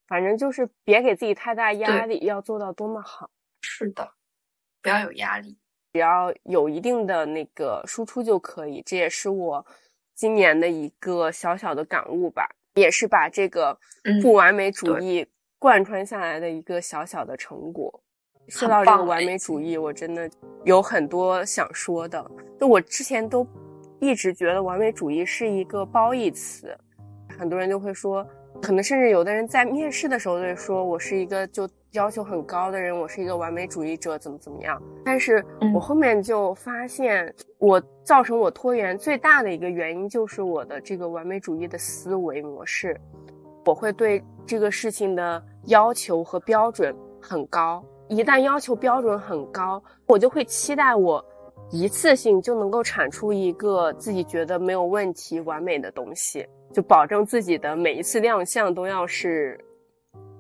[0.07, 3.31] 反正就是别给自己太大压力，要做到多么好。
[3.63, 4.13] 是的，
[4.83, 5.57] 不要有压力。
[5.93, 9.65] 只要有一定的那个输出就可以，这也是我
[10.15, 13.79] 今年的一个小小的感悟吧，也是把这个
[14.21, 15.27] 不完美主义
[15.59, 18.03] 贯穿下来的一个小小的成果。
[18.49, 20.31] 说到这个完美主义，我真的
[20.65, 22.25] 有很多想说的。
[22.59, 23.47] 就我之前都
[24.01, 26.77] 一直觉得完美主义是一个褒义词，
[27.39, 28.27] 很多人就会说，
[28.63, 31.69] 可能甚至有的人在面试的时候就会说我是一个就。
[31.95, 34.83] 要求很高的人，我是一个完美主义者，怎么怎么样？
[35.05, 43.01] 但是我后面就发现，我造成我拖延最大的一个原因就是我的这个完美主义的思维模式。
[43.65, 51.25] 我会对这个事情的要求和标准很高，一旦要求标准很高，我就会期待我
[51.71, 59.59] 一次性就能够产出一个自己觉得没有问题、完美的东西，就保证自己的每一次亮相都要是。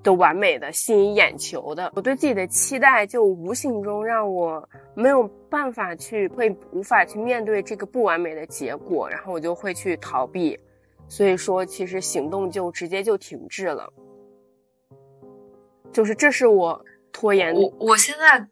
[0.05, 4.63] 的完美的吸引眼球的，我对自己的期待就无形中让我
[4.95, 10.61] 没有办法去，会无法去面对这个不完美的结果，然后我就会去逃避，
[11.09, 13.91] 所以说其实行动就直接就停滞了，
[15.91, 18.47] 就是这是我拖延我我现在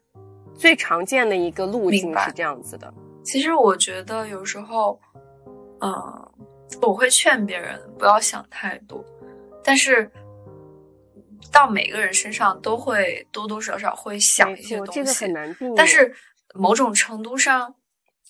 [0.55, 2.91] 最常见的一个路径是这样子的。
[3.23, 4.99] 其实我觉得有时候，
[5.81, 5.91] 嗯，
[6.81, 9.05] 我会劝别人不要想太多，
[9.63, 10.09] 但是。
[11.51, 15.75] 到每个人身上都会多多少少会想一些东西，这个很难避免。
[15.75, 16.15] 但是
[16.55, 17.75] 某种程度上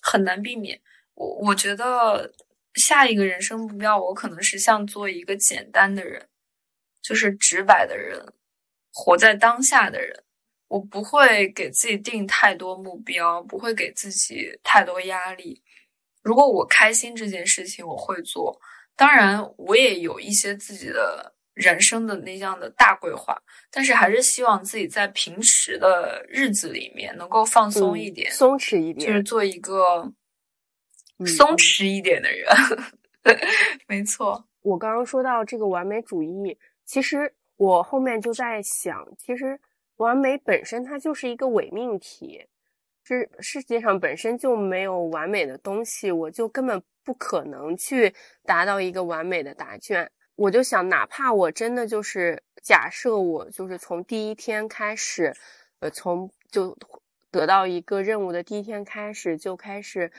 [0.02, 0.82] 很难避免。
[1.14, 2.34] 我我觉得
[2.74, 6.28] 下一个人生目标，我可能是想做一个简单的人，
[7.02, 8.34] 就是直白的人，
[8.94, 10.24] 活在当下的人。
[10.70, 15.62] 我不会给自己定太多目标，不会给自己太多压力。
[16.22, 18.60] 如果我开心这件事情，我会做。
[18.96, 21.32] 当然，我也有一些自己的。
[21.54, 30.12] 人生的那样的大规划，但是还是希望自己在平时的日子里面能够放松一点，松弛一点，就是做一个
[31.28, 32.48] 松弛一点的人。
[33.86, 37.32] 没错，我刚刚说到这个完美主义，其实
[37.64, 39.58] 我后面就在想，其实
[39.96, 42.46] 完美本身它就是一个伪命题，
[43.06, 50.12] 是世界上本身就没有完美的东西，我就根本不可能去达到一个完美的答卷。
[50.36, 55.34] 我就想，哪怕我真的就是假设我就是从第一天开始，
[55.80, 56.78] 呃，从就
[57.32, 60.12] 得到一个任务的第一天开始，就开始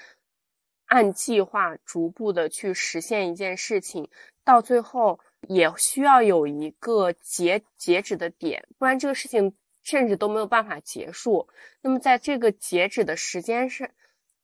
[0.86, 4.08] 按计划逐步的去实现一件事情，
[4.44, 11.48] 到最后也需要有一个截截止的点，不然这个事情甚至都没有办法结束。
[11.80, 13.90] 那么在这个截止的时间是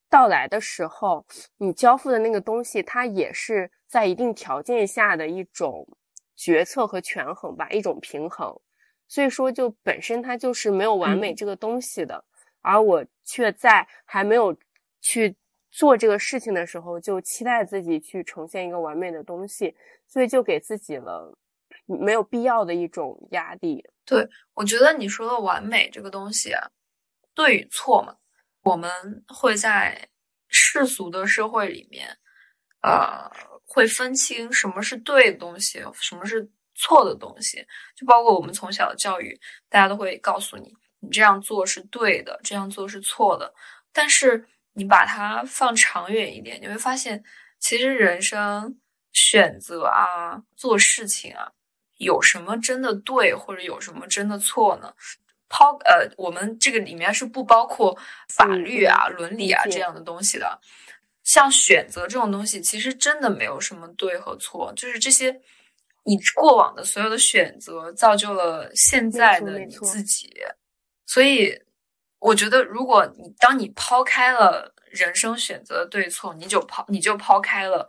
[0.09, 1.27] 到来的时候，
[1.59, 3.71] 你交付的那个东西，它也是。
[3.91, 5.85] 在一定条件下的一种
[6.37, 8.57] 决策和权衡吧，一种平衡。
[9.09, 12.25] 所以说，就本身它就是没有完美这个东西的，
[12.61, 14.57] 而我却在还没有
[15.01, 15.35] 去
[15.71, 19.75] 做这个事情的时候就期待自己去呈现一个完美的东西，
[20.09, 21.37] 所以就给自己了
[21.87, 23.85] 没有必要的一种压力。
[24.05, 26.69] 对，我觉得你说的完美这个东西啊，
[27.35, 28.17] 对与错嘛，
[28.63, 28.91] 我们
[29.29, 30.09] 会在
[30.49, 32.19] 世俗的社会里面，
[32.83, 33.31] 呃，
[33.65, 37.65] 会分清什么是对的东西，什么是错的东西。
[37.95, 43.55] 就包括我们从小的教育，大家都会告诉你，你这样做是对的，这样做是错的。
[43.93, 47.23] 但是你把它放长远一点，你会发现，
[47.59, 48.79] 其实人生
[49.13, 51.53] 选择啊，做事情啊。
[51.99, 54.91] 有什么真的对，或者有什么真的错呢？
[55.51, 57.99] 抛呃，我们这个里面是不包括
[58.29, 60.59] 法律啊、伦理啊这样的东西的。
[61.25, 65.39] 像选择这种东西，其实真的没有什么对和错，就是这些
[66.05, 70.33] 你过往的所有的选择造就了现在的你自己。
[71.05, 71.61] 所以，
[72.21, 77.89] 我觉得，如果你当你抛开了人生选择的对错，你就抛你就抛开了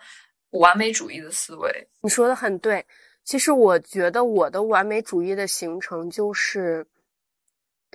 [0.52, 1.88] 完美主义的思维。
[2.02, 2.86] 你说的很对。
[3.24, 6.86] 其实我觉得我的完美主义的形成就是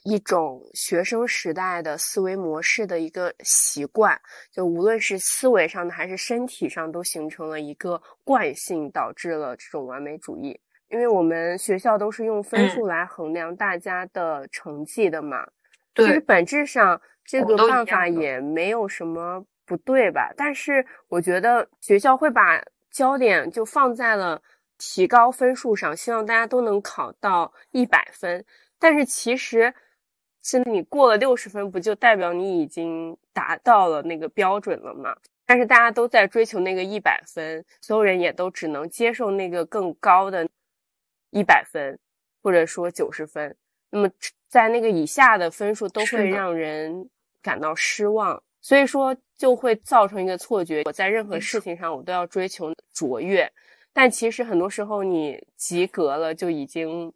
[0.04, 4.18] 一种学生时代的思维模式的一个习惯，
[4.52, 10.58] 就无论是思维上的还是身体上，都形成了一个惯性，导致了这种完美主义。
[10.90, 15.44] 因为我们学校都是用分数来衡量大家的成绩的嘛，
[15.96, 20.32] 其实本质上这个办法也没有什么不对吧？
[20.36, 24.42] 但是我觉得学校会把焦点就放在了。
[24.78, 28.44] 提高分数上，希望大家都能考到一百分。
[28.78, 29.72] 但是其实，
[30.42, 35.16] 现在你过了六十分，不就代表你已经达到了那个标准了吗？
[35.46, 40.46] 但是大家都在追求那个一百分，所有人也都只能接受那个更高的
[41.30, 41.98] 一百分，
[42.42, 43.56] 或者说九十分。
[43.88, 44.10] 那么
[44.56, 47.10] 在那个以下的分数都会让人
[47.42, 53.52] 感到失望，所以说就会造成一个错觉：我在任何事情上我都要追求卓越。
[53.92, 57.12] 但其实很多时候，你及格了就已经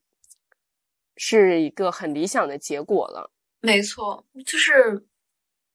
[1.17, 3.33] 是一个很理想的结果了。
[3.63, 5.07] 没错，就是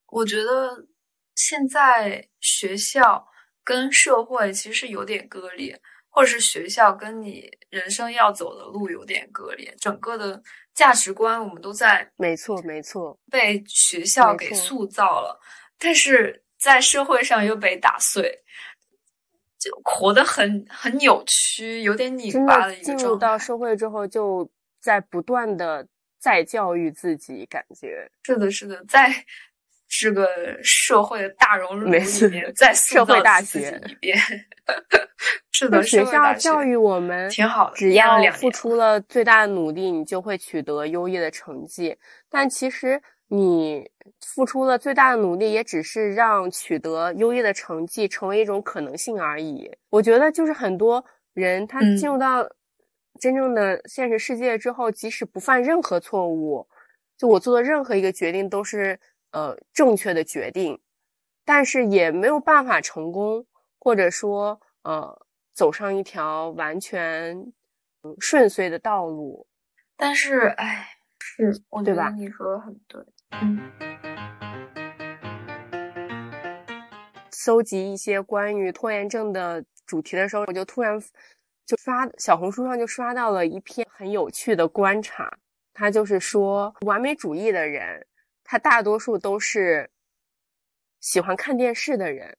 [0.10, 0.86] 我觉得
[1.34, 3.28] 现在学校
[3.64, 10.44] 跟社会其实有点割裂，或者是学校跟你人生要走的路有点割裂，整个的
[10.76, 15.40] 价值观我们都在没错没错被学校给塑造了，
[15.80, 18.44] 但是在社会上又被打碎。
[19.58, 24.48] 就活得很很扭曲，有点拧巴的一个进入到社会之后，就
[24.80, 25.88] 在不断的
[26.20, 29.12] 再教育自己，感觉是的，是的，在
[30.00, 30.28] 这个
[30.64, 34.18] 社会的大熔炉里面，在社会大学一遍，
[35.52, 41.98] 是的，学校教育我们挺好的，只要付出了最大的努力，你就会取得优异的成绩。
[42.30, 43.02] 但其实。
[43.28, 43.90] 你
[44.22, 49.68] 付出了最大的努力，也只是让取得优异的成绩成为一种可能性而已。
[49.90, 52.48] 我觉得，就是很多人他进入到
[53.20, 56.68] 真正的现实世界之后，即使不犯任何错误，
[57.18, 59.00] 就我做的任何一个决定都是
[59.32, 60.82] 呃正确的决定，
[61.44, 63.46] 但是也没有办法成功，
[63.80, 67.54] 或者说呃走上一条完全
[68.20, 69.48] 顺遂的道路。
[69.98, 73.02] 但是，哎，是，我觉得你说的很对。
[73.32, 73.72] 嗯，
[77.32, 81.00] 搜集一些关于拖延症的主题的时候，我就突然
[81.66, 85.38] 就刷小红书上就刷到了一篇很有趣的观察。
[85.74, 88.06] 他就是说，完美主义的人，
[88.46, 89.90] 他大多数都是
[91.02, 92.38] 喜欢看电视的人。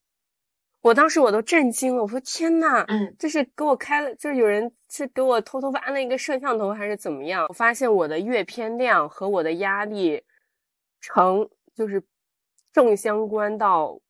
[0.80, 7.44] 我当时我都震惊了，我说天呐，嗯，这是给我开了，就是有人是给我偷偷安了一个摄像头还是怎么样？
[7.48, 10.24] 我发现我的阅片量和我的压力。
[10.98, 12.02] 成就是
[12.72, 14.00] 正相关到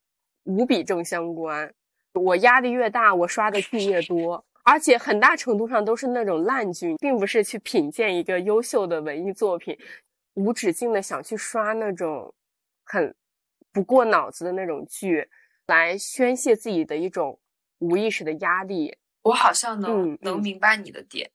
[0.44, 1.74] 无比正相关，
[2.14, 9.78] 我压力越大，我刷的剧越多，而且很大程度上都是那种烂剧，并不是去品鉴一个优秀的文艺作品，
[10.37, 12.34] 无止境的想去刷那种
[12.84, 13.14] 很
[13.72, 15.28] 不过脑子的那种剧，
[15.66, 17.39] 来宣泄自己的一种
[17.80, 18.97] 无意识的压力。
[19.22, 21.30] 我好像能能明白你的点，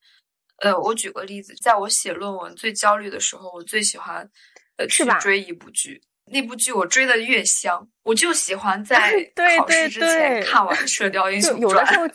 [0.57, 4.31] 呃，我举个例子，在我写论文最焦虑的时候，我最喜欢
[4.77, 4.87] 呃。
[4.87, 8.97] 去追一部剧，那部剧我追的越香，我就喜欢在
[9.57, 11.59] 考试之前看完《射雕英雄传》。
[11.61, 12.07] 有的时候，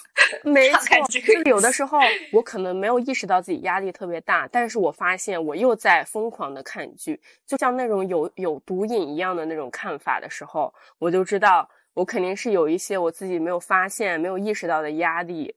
[0.51, 1.99] 没错，就有的时候
[2.33, 15.55] 我可能没有意识到自己压力特别大，但是我发现我又在疯狂的看剧，就像那种有有毒瘾一样的那种看法的时候，我就知道我肯定是有一些我自己没有发现、没有意识到的压力，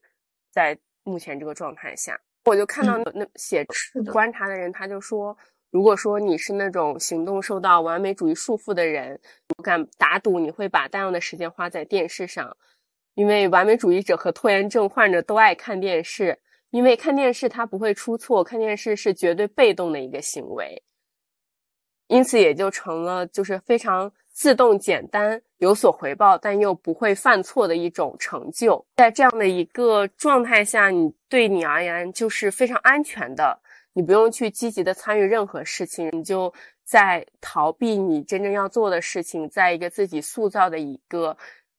[0.52, 3.66] 在目前这个状态下，我就看到那写
[4.12, 5.36] 观察的人，他就说。
[5.70, 9.20] 如果说你是那种行动受到完美主义束缚的人，
[9.56, 12.56] 我敢打赌你会把大量的时间花在电视上，
[13.14, 16.40] 因为完美主义者和拖延症患者都爱看电视，
[16.70, 20.82] 因为看电视它不会出错，看电视是绝对被动的一个行为，
[22.08, 28.84] 因此也就成了就是非常自动、简单、有所回报，但又不会犯错的一种成就。
[28.96, 33.60] 在这样的一个状态下，你对你而言就是非常安全的。
[33.92, 36.52] 你不用去积极的参与任何事情，你就
[36.84, 41.36] 在逃避你真正要做的事情，在一个自己塑造的一个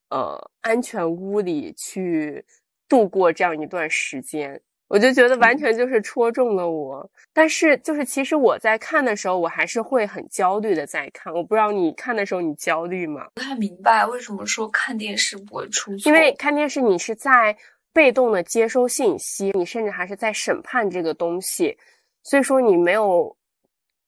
[0.10, 2.46] 呃安全屋里去
[2.90, 7.10] 度过这样一段时间，我就觉得完全就是戳中了我。
[7.32, 11.34] 但是就是其实我在看的时候，我还是会很焦虑的在看。
[11.34, 13.30] 我不知道你看的时候你焦虑吗？
[13.34, 17.56] 不太明白为什么说看电视不会出错，因为看电视你是在
[17.94, 21.78] 被动的接收信息，你甚至还是在审判这个东西。
[22.24, 23.36] 所以说你没有，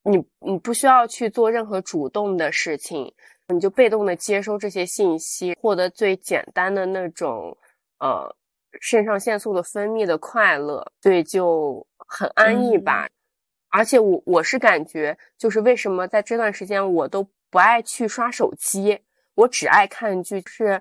[0.03, 3.13] 你你不需要去做任何主动的事情，
[3.47, 7.57] 你就被动的接收这些信息，获得最简单的那种
[7.99, 8.35] 呃
[8.79, 13.09] 肾上腺素的分泌的快乐，所以就很安逸吧。
[13.69, 18.99] 而且我我是感觉，就是为什么在这段时间我都不爱去刷手机，
[19.33, 20.79] 我只爱看剧，是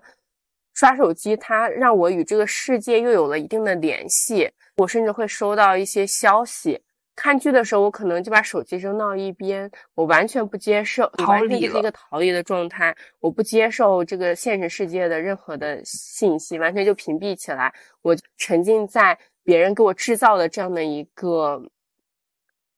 [0.75, 6.83] 刷手机它让我与这个世界又有了一定的联系，我甚至会收到一些消息。
[7.15, 12.97] 看剧的时候，我可能就把手机扔到一边，我完全不接受，逃离是一个逃离的状态。
[13.21, 17.73] 我不接受这个现实世界的任何的信息，完全就屏蔽起来。
[18.01, 21.63] 我沉浸在别人给我制造的这样的一个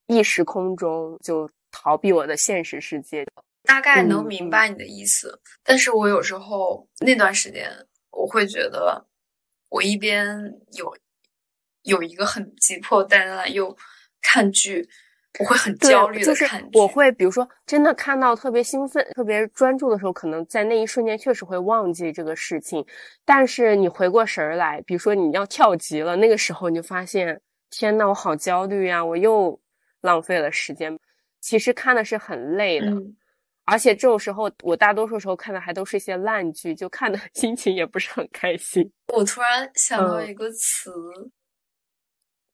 [0.08, 3.24] 意识空中，就逃避我的现实世界。
[3.62, 7.70] 大概能明白你的意思，但是我有时候那段时间，
[8.10, 9.06] 我会觉得
[9.70, 10.26] 我一边
[10.72, 10.96] 有
[11.82, 13.76] 有一个很急迫但是又。
[14.24, 14.88] 看剧，
[15.38, 16.78] 我会很焦虑的看剧。
[16.78, 22.84] 我会比如说，真的看到特别兴奋、特别专注的时候，可能在那一瞬间确实会忘记这个事情。
[23.24, 29.04] 但是你回过神儿来，比如说你要跳级了，那个时候你就发现，天呐，我好焦虑呀！
[29.04, 29.60] 我又
[30.00, 30.98] 浪费了时间。
[31.40, 32.86] 其实看的是很累的，
[33.66, 38.90] 而且这种时候，我大多数时候看的还都是一些烂剧，就看的 心情也不是很开心。
[39.12, 40.90] 我突然想到一个词，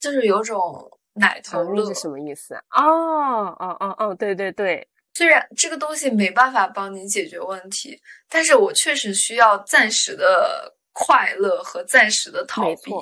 [0.00, 0.99] 就是有种。
[1.20, 2.62] 奶头乐是什么意思啊？
[2.82, 4.88] 哦哦哦哦，对对对。
[5.14, 12.92] 虽然这个东西没办法帮你解决问题，但是我确实需要暂时的快乐和暂时的逃避。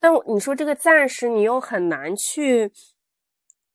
[0.00, 2.72] 但你说这个暂时，你又很难去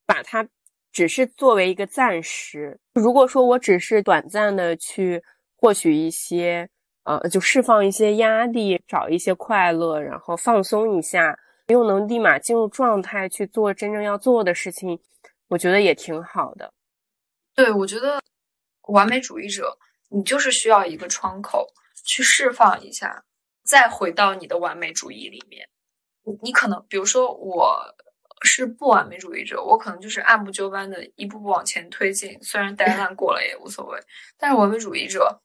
[0.05, 0.47] 把它
[0.91, 2.79] 只是作为一个暂时。
[2.93, 5.23] 如果说我只是短暂的去
[5.55, 6.67] 获取一些，
[7.03, 11.39] 呃，就释放一些压力，找一些快乐，然后放松一下。
[11.69, 14.99] 又能立马进入状态去做真正要做的事情，
[15.49, 16.73] 我觉得也挺好的。
[17.53, 18.19] 对，我觉得
[18.87, 19.77] 完美主义者，
[20.09, 21.67] 你就是需要一个窗口
[22.03, 23.23] 去释放一下，
[23.63, 25.69] 再回到你的完美主义里面。
[26.41, 27.95] 你可能，比如说我
[28.41, 33.99] 是不完美主义者，我可能就是按部就班的一步步往前推进，虽然呆烂过了也无所谓。
[34.39, 35.39] 但是完美主义者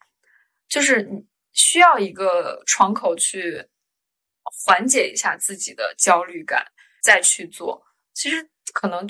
[0.68, 3.68] 就是你需要一个窗口去。
[4.45, 6.65] 缓解一下自己的焦虑感，
[7.03, 7.83] 再去做，
[8.13, 9.09] 其实可能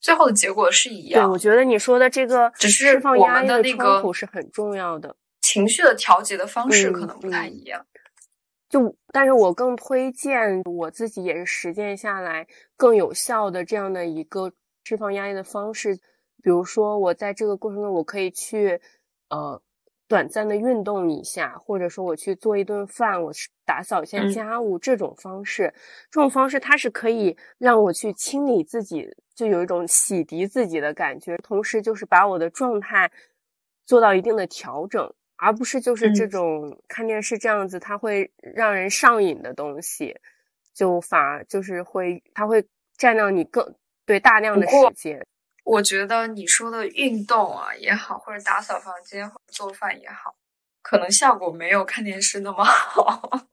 [0.00, 1.22] 最后的结果是一样。
[1.22, 7.84] 对，我觉得你说的这个只是释放压力的那个是很重要的，情绪的调节的方式可能不太一样。
[8.68, 12.46] 就，但是我更推荐我自己也是实践下来
[12.76, 14.52] 更有效的这样的一个
[14.84, 15.96] 释放压力的方式。
[16.42, 18.80] 比如说，我在这个过程中，我可以去
[19.28, 19.60] 呃。
[20.10, 25.72] 短暂的运动一下，或者说我去做一顿饭，我去打扫一下家务，这种方式，
[26.10, 33.08] 这种方式它是可以让我去清理自己，就有一种洗涤自己的感觉，同时就是把我的状态
[33.86, 40.18] 做到一定的调整，而不是就是这种看电视这样子，它会让人上瘾的东西，
[40.74, 45.24] 就反而就是会，它会占掉你更对大量的时间。
[45.70, 50.34] 我觉得你说的运动啊也好，或者打扫房间、或者做饭也好，
[50.82, 53.46] 可能效果没有看电视那么好。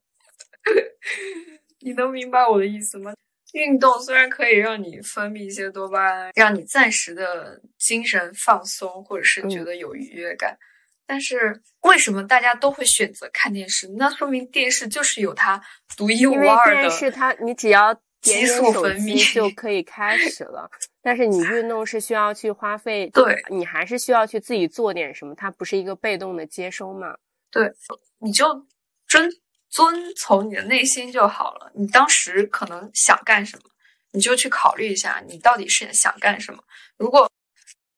[1.82, 3.14] 你能明白我的意思吗？
[3.54, 10.58] 运动虽然可以让你分泌一些多巴胺，让你暂时的精神放松，或者是觉得有愉悦感，
[11.06, 13.88] 但是为什么大家都会选择看电视？
[13.90, 15.62] 那说明电视就是有它
[15.96, 16.82] 独一无二的。
[16.82, 18.02] 电视它，你只要。
[18.22, 20.70] 激素分泌就可以开始了，
[21.02, 27.16] 但是你运动是需要去花费，对你还是需要去自己做点什么，它不是一个被动的接收嘛？
[27.50, 27.72] 对，
[28.20, 28.66] 你就
[29.08, 29.30] 遵
[29.70, 31.72] 遵从你的内心就好了。
[31.76, 33.64] 你当时可能想干什么，
[34.12, 36.62] 你就去考虑一下，你到底是想干什么。
[36.98, 37.32] 如果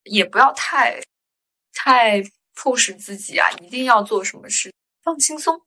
[0.04, 1.02] 也不要太
[1.74, 2.22] 太
[2.54, 4.72] 迫使自己啊，一定要做什么事，
[5.04, 5.60] 放轻松。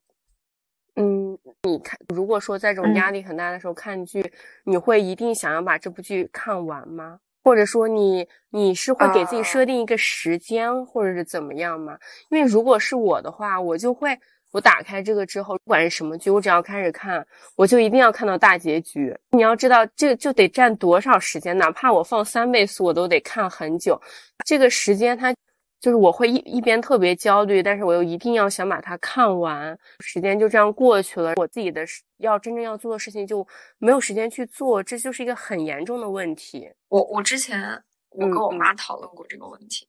[0.97, 4.32] 嗯，你看，如果说在这种压力很大的时候看剧，
[4.64, 7.18] 你会一定想要把这部剧看完吗？
[7.43, 11.99] 或者说你你是会给自己设定一个时间，或者是怎么样吗？
[12.28, 14.18] 因为如果是我的话，我就会
[14.51, 17.26] 我打开这个之后，不管是什么剧，我只要开始看，
[17.57, 19.16] 我就一定要看到大结局。
[19.30, 23.99] 你要知道，这就得占多少时间，哪怕我放三倍速，我都得看很久。
[24.45, 25.34] 这个时间它。
[25.83, 31.85] 就是我会一一边特别焦虑，但是我又一定要想把它看完，时间就这样过去了，我自己的
[32.18, 33.45] 要真正要做的事情就
[33.78, 36.72] 没有时间去做，这就是一个很严重的问题。
[36.87, 39.89] 我我之前我跟我妈讨论过这个问题，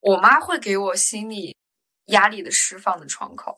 [0.00, 1.56] 我妈会给我心理
[2.08, 3.56] 压力的释放的窗口，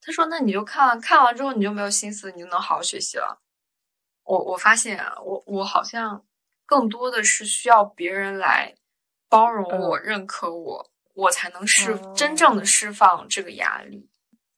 [0.00, 3.40] 她说：“那你就看看完之后你就没有心思，你就能好好学习了。”
[4.22, 6.24] 我我发现啊，我我好像
[6.64, 8.76] 更多的是需要别人来。
[9.34, 14.08] 包容我，认可我，我才能释真正的释放这个压力。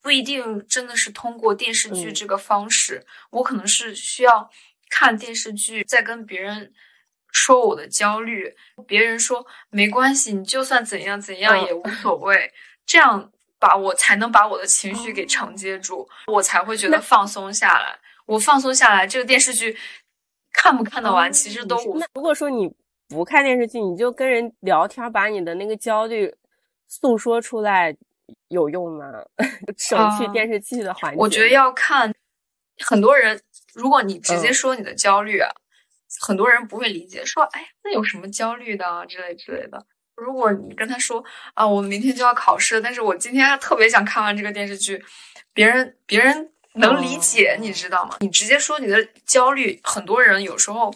[0.03, 4.51] 不一定真的是通过电视剧这个方式，我可能是需要
[4.91, 6.74] 看电视剧，在跟别人
[7.33, 8.55] 说我的焦虑，
[8.87, 12.53] 别人说没关系，你就算怎样怎样也无所谓，
[12.85, 17.99] 这样把我才能把我的情绪给承接住，我才会觉得放松下来。
[18.27, 19.74] 我放松下来，这个电视剧
[20.53, 22.77] 看不看得完，其实都那如果说你。
[23.09, 26.35] 不看电视剧，你就跟人聊天，把你的那个焦虑
[26.89, 27.97] 诉说出来，
[28.49, 29.07] 有用吗？
[29.79, 31.19] 省去电视剧的环节。
[31.19, 32.13] 我觉得要看
[32.85, 33.41] 很多人，
[33.75, 35.49] 如果你直接说你的焦虑啊，
[36.27, 39.87] 很多人不会理解，说哎，那有什么焦虑的之类之类的。
[40.17, 45.05] 如果你跟他说啊，我明天就要考试，但是我今天特别想看完这个电视剧，
[45.53, 48.17] 别人别人能理解，你知道吗？
[48.21, 50.93] 你直接说你的焦虑，很多人有时候。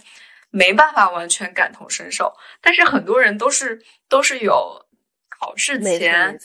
[0.51, 4.85] 没办法完全感同身受，但是很多人都是都是有
[5.29, 6.39] 考试前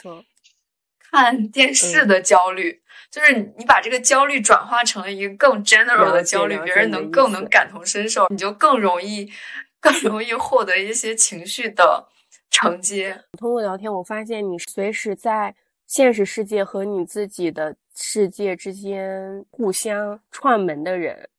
[1.12, 9.32] 看电视的焦虑，就是你把这个焦虑转化成了一个更 general 的焦虑，别人能更能感同身受，你就更容易
[9.80, 12.08] 更容易获得一些情绪的
[12.50, 13.24] 承接。
[13.38, 15.56] 通过聊天，我发现你随时在
[15.88, 21.30] 现实世界和你自己的世界之间互相串门的人，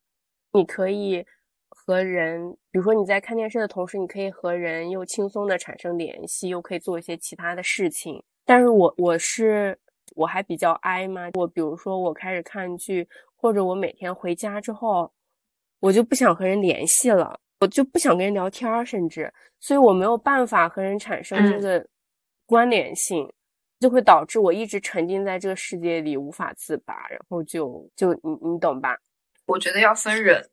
[0.53, 1.27] 你可以。
[1.87, 8.21] 和人，比如说你在看电视的同时，你可以和人又轻松的产生联系，又可以做一些其他的事情。
[8.45, 9.79] 但是我我是
[10.17, 15.13] 我还比较哀嘛，我比如说我开始看剧，或者我每天回家之后，
[15.79, 21.87] 我就不想和人联系了，我就不想跟人聊天，甚至，所以我没有办法和人产生这个
[22.47, 23.33] 关联性，
[23.79, 28.99] 就会导致我一直沉浸在这个世界里无法自拔，然后就就你你懂吧？
[29.47, 30.51] 我觉得要分人。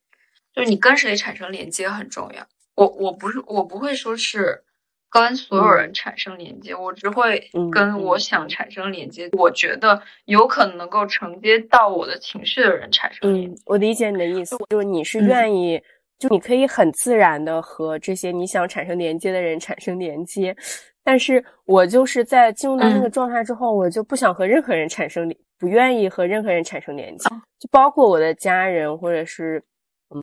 [0.55, 2.45] 就是你跟谁产生连接很重要。
[2.75, 4.63] 我我不是我不会说是
[5.11, 13.61] 跟所有人产生连接，我只会跟我想产生连接，我觉得有可能能够承接到我的情绪的人产生连接。
[13.67, 15.79] 我理解你的意思，就是你是愿意，
[16.17, 20.55] 就你可以很自然的和这些你想产生连接的人产生连接，
[21.03, 27.29] 但是我就是在进入到那个状态之后，我就不想和任何人产生连，不愿意和任何人产生连接，
[27.59, 29.63] 就包括我的家人或者是。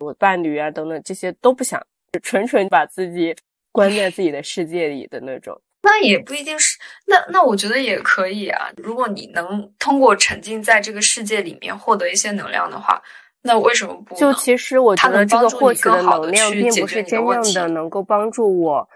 [0.01, 1.85] 我伴侣啊，等等这些都不想，
[2.23, 3.35] 纯纯把自己
[3.73, 5.61] 关在自己的世界里的那种。
[5.83, 8.71] 那也不一定是，那那我觉得也可以啊。
[8.77, 13.03] 如果你能通过沉浸在这个世界里面获得一些能量的话，
[13.43, 14.15] 那为什么不？
[14.15, 18.87] 就其实我觉得这个获取的能量并不是真正的能够帮助我，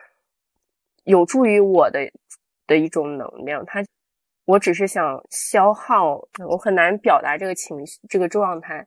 [1.04, 2.00] 有助于我的
[2.66, 3.64] 的一种能量。
[3.64, 3.82] 它，
[4.44, 8.86] 我只是想消耗，我很难表达这个情绪，这个状态。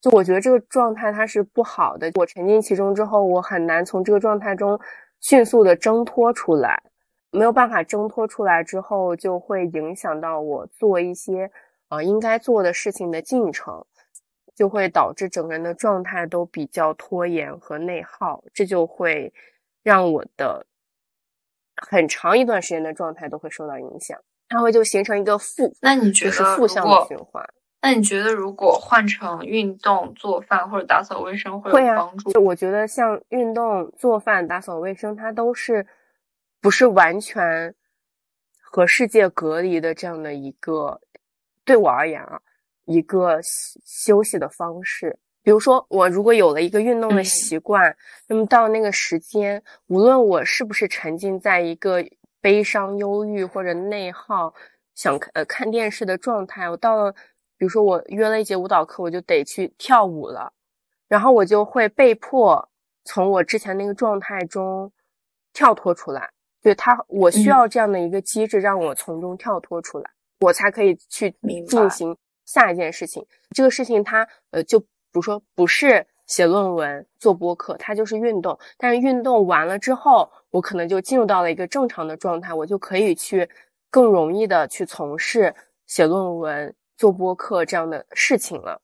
[0.00, 4.78] 就我觉得这个状态它是不好的，我沉浸其中之后，我很难从这个状态中
[5.20, 6.80] 迅速的挣脱出来，
[7.32, 11.50] 没有办法挣脱出来之后，就会影响到我做一些
[11.88, 13.84] 呃应该做的事情的进程，
[14.54, 19.32] 就会导致整个人的状态都比较拖延和内耗，这就会
[19.82, 20.64] 让我的
[21.76, 24.16] 很长一段时间的状态都会受到影响，
[24.48, 27.44] 它会就形成一个负，那你觉得负向的循环？
[27.80, 32.42] 那你觉得，如果换成运动、做饭或者打扫卫生，会有帮助？
[32.42, 35.86] 我觉得像运动、做饭、打扫卫生，它都是
[36.60, 37.72] 不是完全
[38.60, 41.00] 和世界隔离的这样的一个，
[41.64, 42.40] 对我而言啊，
[42.84, 43.38] 一个
[43.84, 45.16] 休息的方式。
[45.44, 52.04] 比如说，我如果有了一个运动的习惯，那么到那个时间，无论我是不是沉浸在一个
[52.40, 54.52] 悲伤、忧郁或者内耗、
[54.96, 57.14] 想呃看电视的状态，我到了。
[57.58, 60.52] 比如说，我约了一节舞蹈课，我就得去跳舞了，
[61.08, 62.68] 然后我就会被迫
[63.04, 64.90] 从我之前那个状态中
[65.52, 66.30] 跳脱出来，
[66.62, 70.08] 对他，我需要这样的一个机制，让我从中跳脱出来，
[70.40, 71.34] 我才可以去
[71.66, 73.26] 进行下一件事情。
[73.50, 78.56] 这个事情它呃，就比如说不是写论文、做播客，它就是运动。
[78.76, 83.48] 但是运动完了之后，我可能就进入到了一个正常的状态，我就可以去
[83.90, 85.54] 更容易的去从事
[85.86, 88.78] 写论文、做播客这样的事情了。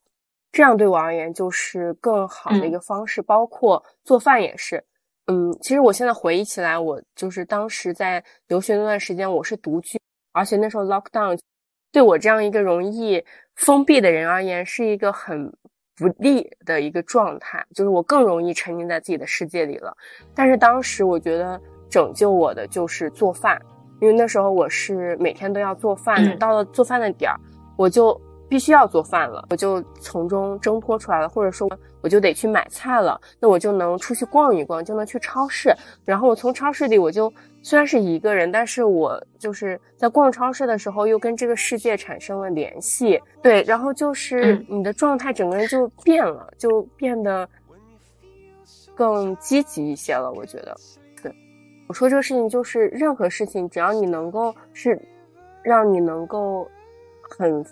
[0.50, 4.82] 这样对我而言就是更好的一个方式，包括做饭也是。
[5.26, 10.00] 嗯，其实我现在回忆起来，我就是当时在留学那段时间，我是独居，
[10.32, 11.38] 而且那时候 lockdown
[11.90, 13.24] 对我这样一个容易
[13.56, 15.52] 封闭的人而言，是一个很
[15.96, 19.96] 不利的一个状态，就是我更容易沉浸在自己的世界里了。
[20.34, 23.60] 但是当时我觉得拯救我的就是做饭，
[24.00, 27.40] 因为那时候我是每天都要做饭，到了做饭的点儿，
[27.77, 28.20] 我就。
[28.47, 31.68] 必须要做饭了，我就从中挣脱出来了，或者说
[32.03, 35.75] 我就得去买菜了，那我就能出去逛一逛，就能去超市。
[36.05, 43.20] 然后我从超市里，我就虽然是一个人，但是我就是在逛超市的时候，又跟这个世界产生了联系。
[43.43, 47.49] 对，然后就是你的状态整个人就变了，就变得
[48.95, 50.31] 更积极一些了。
[50.31, 50.77] 我觉得，
[51.22, 51.35] 对，
[51.89, 55.01] 我说这个事情就是任何事情，只要你能够是
[55.62, 56.68] 让你能够
[57.31, 57.64] 很。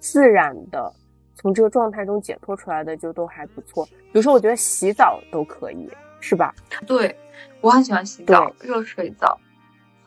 [0.00, 0.92] 自然的
[1.34, 3.84] 从这个状态中解脱出来的就都还不错。
[3.84, 6.54] 比如说，我觉得洗澡都可以，是吧？
[6.86, 7.12] 对，
[7.60, 9.36] 我很喜欢洗澡，热水澡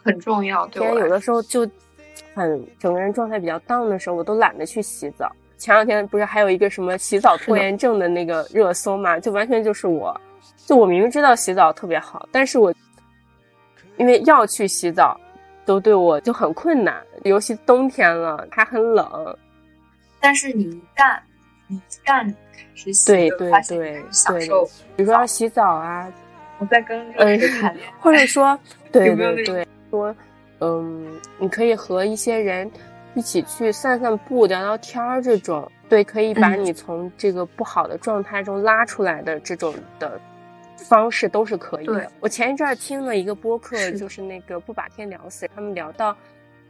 [0.01, 0.65] 很重要。
[0.67, 1.69] 对我有的时候就
[2.33, 5.29] 很整个人状态比较 down 的时候，我都懒得去洗澡。
[5.57, 9.19] 前两天不是还有一个什么洗澡拖延症的那个热搜嘛？
[9.19, 10.17] 就完全就是我，
[10.55, 12.73] 就我明明知道洗澡特别好，但是我
[13.97, 15.19] 因为要去洗澡，
[15.65, 17.01] 都对我就很困难。
[17.23, 19.37] 尤其冬天了，它很冷。
[20.19, 21.19] 但是你一旦
[21.67, 26.11] 你一旦开始洗，对对对，享受，比如说要洗澡啊，
[26.59, 28.57] 我在跟热水谈恋爱，或者说，
[28.91, 30.15] 对对对，说，
[30.59, 32.69] 嗯，你可以和一些人
[33.15, 40.19] 一起去散散步、聊聊天儿，这种，对，可以把你从这个不好的状态中拉出来的这种的
[40.77, 42.11] 方式都是可以的。
[42.19, 46.15] 我前一阵儿听了一个播客，就是那个不把天聊死，他们聊到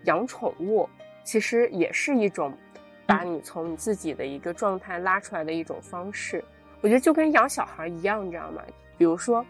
[0.04, 0.88] 养宠物，
[1.24, 2.54] 其实也是一种。
[3.04, 6.42] 把你从你自己的一个状态拉出来的一种方式，
[6.80, 8.62] 我觉得就跟养小孩一样，你知道吗？
[8.98, 9.46] 比如说，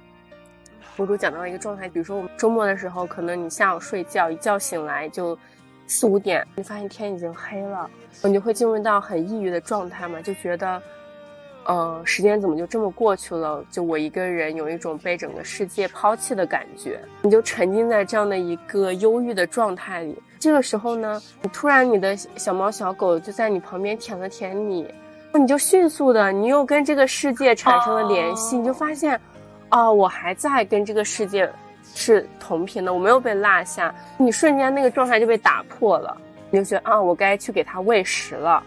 [0.96, 5.38] 博主讲到一个状态，比如说我们周末的时候，可能你下午睡觉，一觉醒来就
[5.86, 7.88] 四五点，你发现天已经黑了，
[8.24, 10.82] 你就会进入到很抑郁的状态嘛，就觉得，
[11.72, 13.64] 呃，时间怎么就这么过去了？
[13.72, 20.22] 就我一个人有一种被整个世界抛弃的感觉，你就沉浸在这样的一个忧郁的状态里。
[20.38, 24.94] 这个时候呢，你突然你的小猫小狗就在你旁边舔了舔你，
[25.34, 29.18] 你就迅速的，你又跟这个世界产生了联系，你就发现，
[29.70, 31.50] 哦，我还在跟这个世界
[31.96, 36.18] 是同频的，我没有被落下，你瞬间那个状态就被打破了，
[36.50, 38.62] 你就觉得啊，我该去给它喂食了，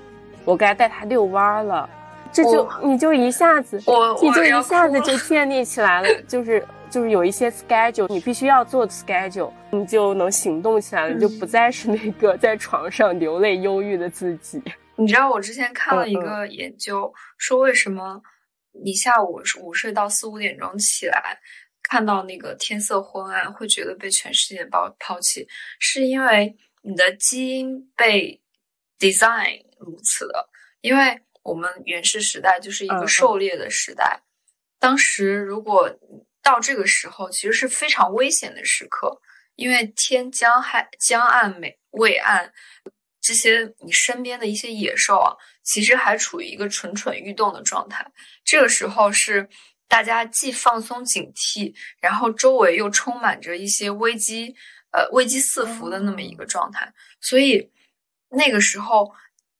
[0.47, 1.87] 我该带它遛弯了，
[2.35, 3.79] 这就你就一下子，
[4.21, 6.63] 你就一下子就建立起来了，就是。
[6.91, 14.63] 就是有一些 schedule，你必须要做 schedule，你就能行动起来了，就不再是那个在床上流泪忧郁的自己。
[14.95, 18.23] 你知道我之前看了一个研究，说为什么
[18.85, 21.37] 你下午午睡到四五点钟起来，
[21.83, 25.45] 看到那个天色昏暗，会觉得被全世界抛抛弃，
[25.81, 28.41] 是因为你的基因被
[29.01, 30.49] design 如此的。
[30.81, 34.23] 因为我们原始时代就是一个狩猎的时代，
[34.81, 35.97] 当时如果。
[36.45, 39.19] 到这个时候，其实是非常危险的时刻，
[39.55, 42.53] 因为天将还将暗美未暗，
[43.19, 45.33] 这些你身边的一些野兽啊，
[45.63, 48.07] 其实还处于一个蠢蠢欲动的状态。
[48.45, 49.49] 这个时候是
[49.89, 54.55] 大家既放松警惕，然后周围又充满着一些危机，
[54.91, 56.93] 呃，危机四伏的那么一个状态。
[57.23, 57.73] 所以
[58.29, 59.11] 那个时候，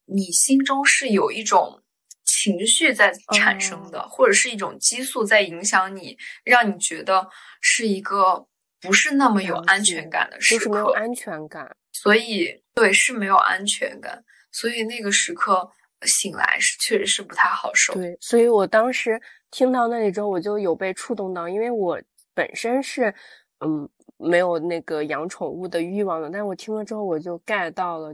[0.05, 1.81] 你心中是有一种。
[2.27, 7.27] 情绪在产生的，或者是一种激素在影响你，让你觉得
[7.61, 8.47] 是一个
[8.81, 11.75] 不是那么有安全感的时刻，没有安全感。
[11.93, 14.23] 所以，对，是没有安全感。
[14.51, 15.69] 所以那个时刻
[16.01, 17.93] 醒来是确实是不太好受。
[17.93, 21.99] 对，所以我当时听到那里之后，我就有被触动到，因为我
[22.33, 23.13] 本身是
[23.59, 23.87] 嗯
[24.17, 28.13] 没有那个养宠物的欲望的，但是我听了之后，我就 get 到了，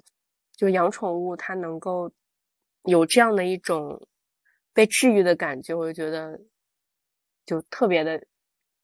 [0.62, 2.12] 就养宠物它能够。
[2.86, 4.08] 有这样的一种
[4.74, 6.42] 被治愈的感觉，我就觉得
[7.46, 8.26] 就特别的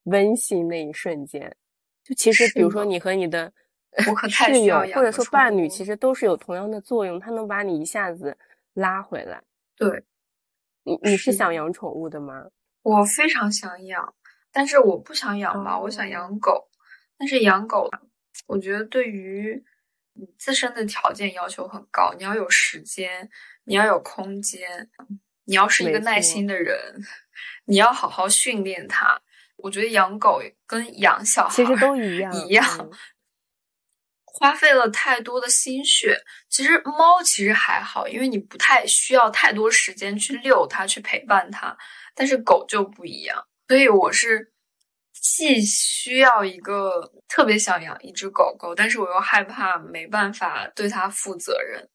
[0.04, 0.68] 温馨。
[0.68, 1.58] 那一瞬间，
[2.04, 3.52] 就其实比如说你和你的
[4.30, 8.38] 室友或者说伴侣，其实都是有同样的作用，它能把你一下子
[8.76, 9.42] 拉回来。
[9.76, 10.04] 对，
[10.84, 12.46] 你你是想养宠物的吗？
[12.84, 14.14] 我非常想养，
[14.52, 16.70] 但是我不想养猫，我想养狗。
[17.18, 17.90] 但是养狗，
[18.46, 19.66] 我觉得对于
[20.18, 23.30] 你自身的条件要求很高，你要有时间，
[23.66, 24.90] 你要有空间，
[25.46, 26.78] 你要是一个耐心的人，
[27.66, 29.22] 你要好好训练它。
[29.58, 32.90] 我觉得养狗跟养小孩其实都一样，一样，
[34.26, 36.20] 花费了太多的心血。
[36.50, 41.78] 其实猫其实还好，因为你不太需要太多时间去遛它，去陪伴它。
[42.14, 44.52] 但是狗就不一样，所以我是。
[45.28, 51.90] 既需要一个特别想养一只狗狗，但是我又害怕没办法对它负责任，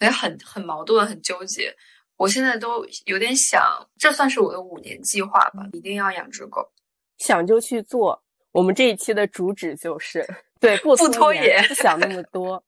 [0.00, 1.74] 也很很矛盾，很纠结。
[2.16, 6.70] 我现在都有点想，这算是我的五年计划吧，一定要养只狗。
[7.16, 8.22] 想就去做。
[8.52, 10.26] 我们这一期的主旨就是
[10.60, 12.62] 对 不不拖延，不想那么多，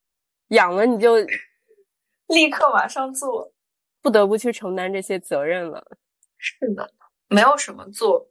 [0.49, 1.17] 养了你就
[2.29, 3.53] 立刻马上做，
[4.01, 5.85] 不得不去承担这些责任了。
[6.39, 6.93] 是的，
[7.29, 8.30] 没有什么做。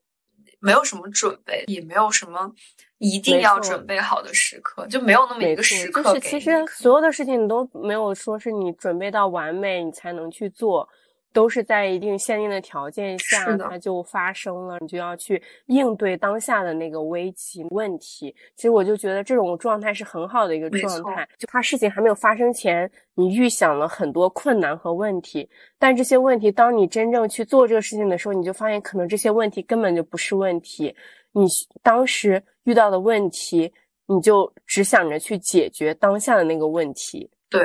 [0.60, 2.54] 没有什么准备，也没有什么
[2.98, 6.04] 一定要准备好的时刻，就没有那么一个时刻。
[6.04, 10.88] 就是其实所有的事情你都没有说是你准备到完美，你才能去做。
[11.32, 18.36] 都是在一定限定的条件下，它就发生了，你就要去应对当下的那个危机问题。
[18.56, 30.96] 其实我就觉得这种状态是很好的一个状态，就它事情还没有发生前，你预想了很多困难和问题，但这些问题当你真正去做这个事情的时候，你就发现可能这些问题根本就不是问题，
[31.32, 31.46] 你
[31.84, 33.72] 当时遇到的问题，
[34.08, 37.30] 你就只想着去解决当下的那个问题。
[37.50, 37.62] 对，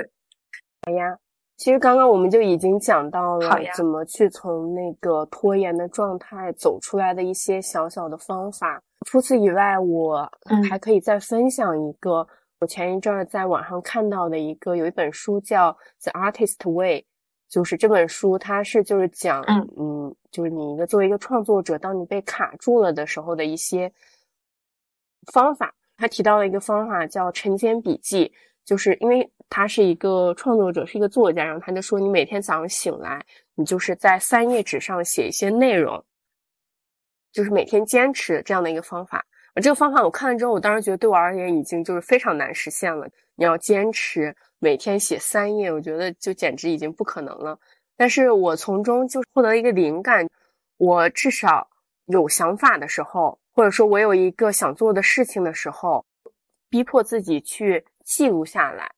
[0.82, 1.18] 好呀。
[1.56, 8.82] 其实刚刚我们就已经讲到了怎么去从那个拖延的状态走出来的一些小小的方法。
[9.06, 10.28] 除此以外，我
[10.68, 12.26] 还可以再分享一个
[12.58, 15.70] 我前一阵儿在网上看到的一个，有一本书叫
[16.02, 17.00] 《The Artist Way》，
[17.48, 19.42] 就是这本书它是就是讲，
[19.78, 23.92] 嗯，就是你一个作为一个创作者，当你被卡住了的时候的一些
[25.32, 25.72] 方法。
[25.96, 28.32] 他提到了一个方法叫晨间笔记，
[28.64, 29.30] 就是因为。
[29.50, 33.24] 他是一个创作者，是一个作家，然后他就说：“你每天早上醒来，
[33.54, 36.04] 你就是在三页纸上写一些内容，
[37.30, 39.24] 就是每天坚持这样的一个方法。
[39.62, 43.08] 这个方法我看了之后，我当时觉得对我而言已经就是非常难实现了。
[43.36, 47.56] 你要坚持每天写三页，我觉得就简直已经不可能了。
[47.96, 50.28] 但是我从中就获得一个灵感，
[50.78, 51.68] 我至少
[52.06, 56.04] 有想法的时候，或者说我有一个想做的事情的时候，
[56.68, 58.90] 逼迫自己去记录下来。”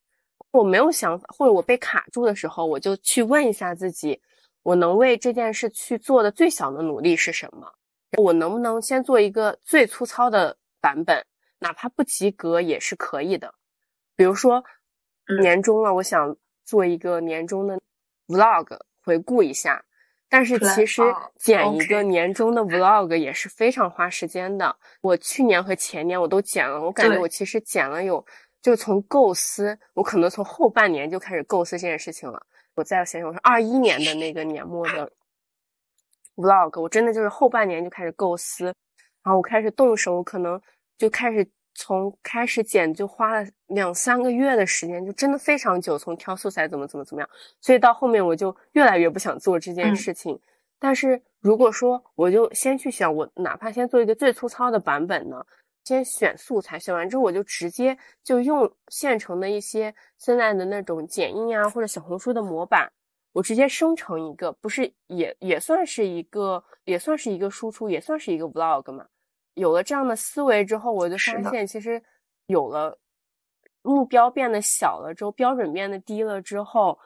[0.57, 4.21] 我没有想法，或者我被卡住的时候，我就去问一下自己：
[4.63, 7.73] 我能为这件事去做的最小的努力是什么？
[8.19, 11.25] 我能不能先做一个最粗糙的版本，
[11.59, 13.55] 哪怕不及格也是可以的。
[14.17, 14.65] 比如说
[15.41, 17.79] 年终了，我想做一个年终的
[18.29, 19.85] vlog 回顾一下，
[20.29, 21.03] 但是其实
[21.37, 24.77] 剪一个年终的 vlog 也是非常花时间的。
[25.03, 28.25] 我去年和前年我都剪了，我感觉我其实剪了有。
[28.67, 32.45] 就从构思，我可能从后半年就开始构思这件事情了。
[32.75, 35.09] 我再想想，我说二一年的那个年末的
[36.35, 40.61] vlog，我真的就是后半年就开始构思，然后我开始动手，可能
[40.99, 45.97] 就开始从开始剪就花了两三个月的时间，就真的非常久。
[45.97, 50.37] 从挑素材怎么怎么怎么样，所以到后面我就越来越不想做这件事情。
[50.81, 55.47] 但是如果说我就先去想，我哪怕先做一个最粗糙的版本呢？
[55.87, 62.93] 先选素材，选完之后我就直接就用现成的一些现在的那种剪映啊，或者小红书的模板，
[63.33, 69.07] 我直接生成一个，不是也也算是一个，也算是一个输出，也算是一个 vlog 嘛。
[69.55, 72.03] 有了这样的思维之后，我就发现其实
[72.47, 72.99] 有了
[73.83, 76.99] 目标变得小了之后，标准变得低了之后，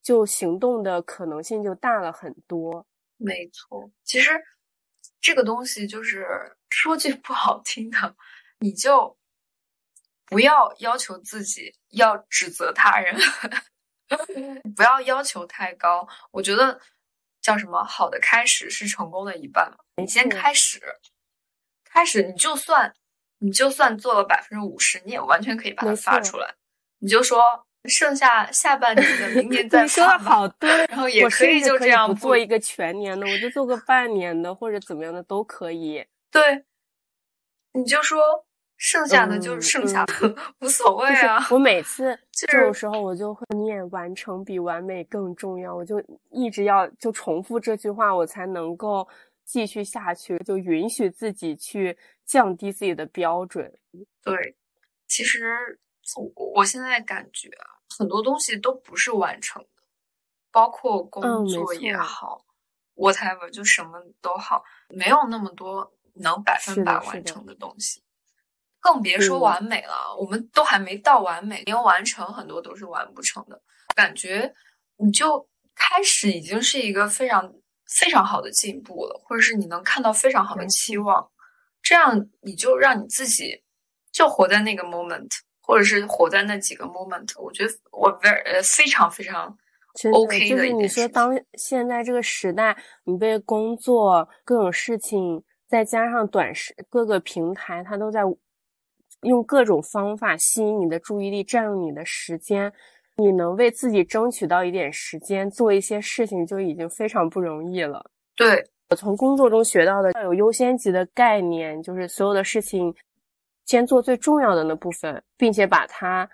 [0.00, 2.86] 就行动的可能性就大了很多。
[3.16, 4.30] 没错，其实
[5.20, 6.54] 这个东西就是。
[6.80, 8.14] 说句不好听的，
[8.60, 9.18] 你就
[10.26, 13.16] 不要要求自己，要指责他人，
[14.76, 16.06] 不要要求太高。
[16.30, 16.80] 我觉得
[17.42, 17.82] 叫什么？
[17.82, 19.76] 好的开始是成功的一半。
[19.96, 20.80] 你先开始，
[21.82, 22.94] 开始，你就算
[23.38, 26.54] 你就算做了百分之五十，你也完全可以把它发出来。
[27.00, 27.42] 你就说
[27.88, 29.82] 剩下下半年的，明年 再发。
[29.82, 36.06] 你说的好对，然后也可以就这样做一个全年的，我就做个半年的或者怎么样的都可以。
[36.30, 36.66] 对，
[37.72, 38.18] 你就说
[38.76, 40.12] 剩下的就是剩下的，
[40.60, 41.46] 无所谓啊。
[41.50, 49.08] 我每次这种时候，我就会念“完成比完美更重要”，我就一直要就重复这句话，我才能够
[49.44, 53.72] 继续下去，就允许自己去降低自己的标准。
[54.22, 54.56] 对，
[55.06, 55.80] 其实
[56.36, 57.50] 我我现在感觉
[57.98, 59.82] 很多东西都不是完成的，
[60.52, 62.44] 包括工作也好
[62.94, 65.92] ，whatever 就什么都好，没有那么多。
[66.20, 68.02] 能百分百完成的东西，
[68.80, 70.16] 更别说完美了。
[70.18, 73.60] 我们都还没到完美，连完成很多都是完不成的。
[73.94, 74.54] 感觉
[74.96, 77.52] 你就开始已经是一个非常
[77.86, 81.28] 非常好的进步了，或者是你能看到非常好的期望，
[81.82, 83.62] 这样你就让你自己
[84.12, 85.28] 就活在那个 moment，
[85.60, 87.32] 或者是活在那几个 moment。
[87.40, 89.56] 我觉得我 very 呃非常非常
[90.12, 90.48] OK 的。
[90.48, 98.22] 就是你说，当现在这个时代，你被工作各种事情，再加上短时各个平台，它都在
[99.22, 102.72] 用各种方法吸引你的注意力，占用你的时间。
[103.16, 108.08] 你能为自己争取到一点时间做一些事情，就已经非常不容易了。
[108.36, 112.94] 对我从工作中学到的要有优先级的概念，就是所有的事情
[113.66, 116.30] 先做最重要的那部分，并且把它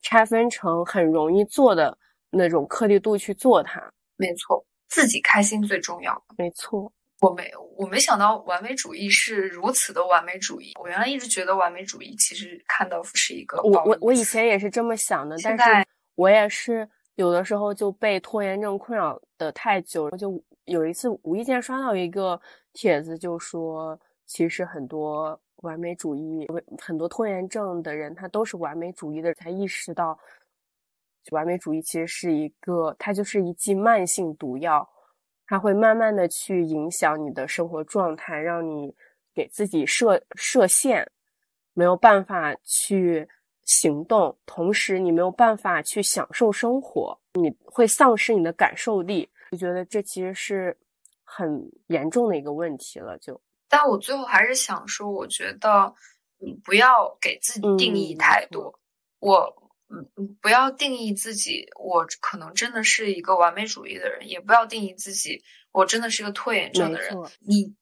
[0.00, 1.96] 拆分成很容易做的
[2.30, 3.80] 那种颗粒度去做它。
[4.16, 6.24] 没错，自己开心最重要。
[6.38, 6.90] 没错，
[7.24, 10.72] 我没我没想到完美主义是如此的完美主义。
[10.80, 15.86] 我原来一直觉得完美主义其实看到是一个我我我以前也是这么想的，但是。
[16.16, 22.40] 我也是有的时候就被拖延症困扰的太久，就有一次无意间刷到一个
[22.72, 26.46] 帖子，就说其实很多完美主义、
[26.80, 30.16] 很多拖延症的人，他都是完美主义的，才意识到
[31.32, 34.88] 完美主义其实是一个，它就是一剂慢性毒药，
[35.46, 38.94] 它会慢慢的去影响你的生活状态，让你
[39.34, 41.08] 给自己设设限，
[41.72, 43.28] 没有办法去。
[43.66, 49.26] 行动，同时你没有办法去享受生活，你会丧失你的感受力。
[49.52, 50.76] 就觉得这其实是
[51.24, 53.16] 很严重的一个问题了。
[53.16, 55.94] 就，但我最后还是想说，我觉得
[56.36, 58.78] 你不要给自己定义太多。
[59.20, 67.14] 我，嗯嗯，不要定义自己，我可能真的是一个完美主义的人，也不要定义自己，我真的是一个拖延症的人。
[67.46, 67.74] 你，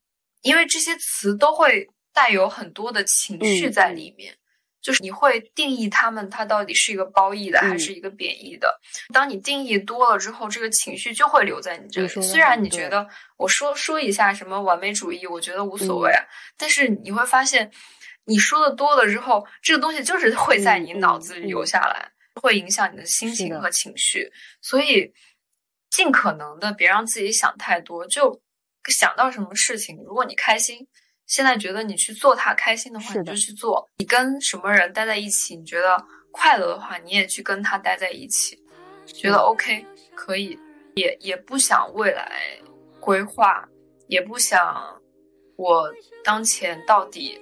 [0.42, 4.36] 因为这些词都会带有很多的情绪在里面。
[4.82, 8.80] 就是你会定义他们，它到底是一个褒义的还是一个贬义的？
[9.14, 12.09] 当你定义多了之后，这个情绪就会留在你这里。
[12.09, 16.12] 虽然你觉得我说说一下什么完美主义，我觉得无所谓，
[16.59, 17.70] 但是你会发现，
[18.24, 24.32] 你说的多了之后，这个东西就是会在你脑子里留下来，会影响你的心情和情绪。
[24.60, 25.12] 所以，
[25.90, 28.40] 尽可能的别让自己想太多，就
[28.88, 30.86] 想到什么事情，如果你开心。
[31.24, 33.88] 现在觉得你去做它开心的话，你就去做。
[33.96, 35.96] 你跟什么人待在一起，你觉得
[36.30, 38.58] 快乐的话，你也去跟他待在一起。
[39.06, 40.58] 觉得 OK 可以，
[40.94, 42.58] 也也不想未来
[43.00, 43.66] 规划，
[44.08, 45.00] 也不想
[45.56, 45.90] 我
[46.22, 47.40] 当前到底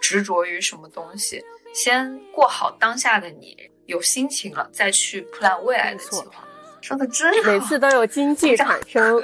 [0.00, 1.44] 执着于什么东西。
[1.74, 6.44] 先过好当下的你，有心情了再去 plan 未来的计划。
[6.80, 9.22] 说的真好，每次都有经济产生。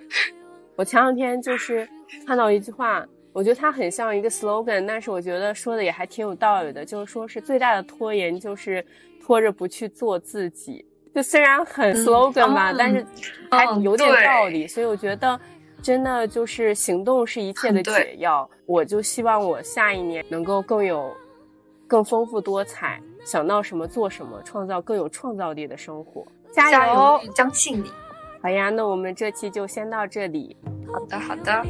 [0.76, 1.88] 我前两天就是
[2.26, 3.06] 看到一句话。
[3.34, 8.84] 我觉得它很像一个 slogan，但是我觉得说的也还挺有道理的，就是说是最大的拖延就是
[9.24, 10.84] 拖着不去做自己。
[11.14, 13.02] 就虽然很 slogan 吧，但是
[13.50, 14.68] 还有点道理。
[14.68, 15.40] 所以我觉得
[15.82, 18.48] 真的就是行动是一切的解药。
[18.66, 21.14] 我就希望我下一年能够更有
[21.86, 26.24] 更丰富多彩，想到什么做什么，创造更有创造力的生活。
[26.52, 27.90] 加油，相信你。
[28.40, 30.56] 好呀，那我们这期就先到这里。
[30.92, 31.66] 好的，好的。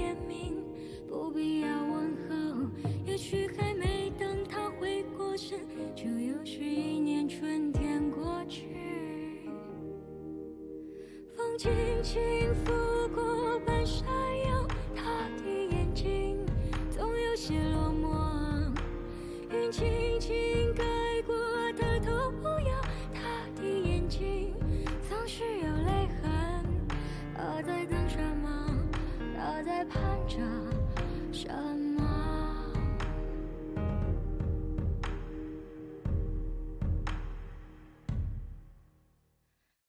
[11.53, 11.71] 风轻
[12.03, 12.73] 轻拂
[13.15, 14.07] 过，半山
[14.47, 16.39] 腰，他的眼睛
[16.91, 18.75] 总有些落寞。
[19.51, 20.83] 云轻轻盖
[21.27, 21.35] 过，
[21.79, 22.11] 他头
[22.61, 22.81] 摇，
[23.13, 23.21] 他
[23.61, 24.55] 的眼睛
[25.07, 26.65] 总是有泪痕。
[27.37, 28.79] 他在等什么？
[29.37, 30.39] 他在盼着
[31.33, 31.92] 什么？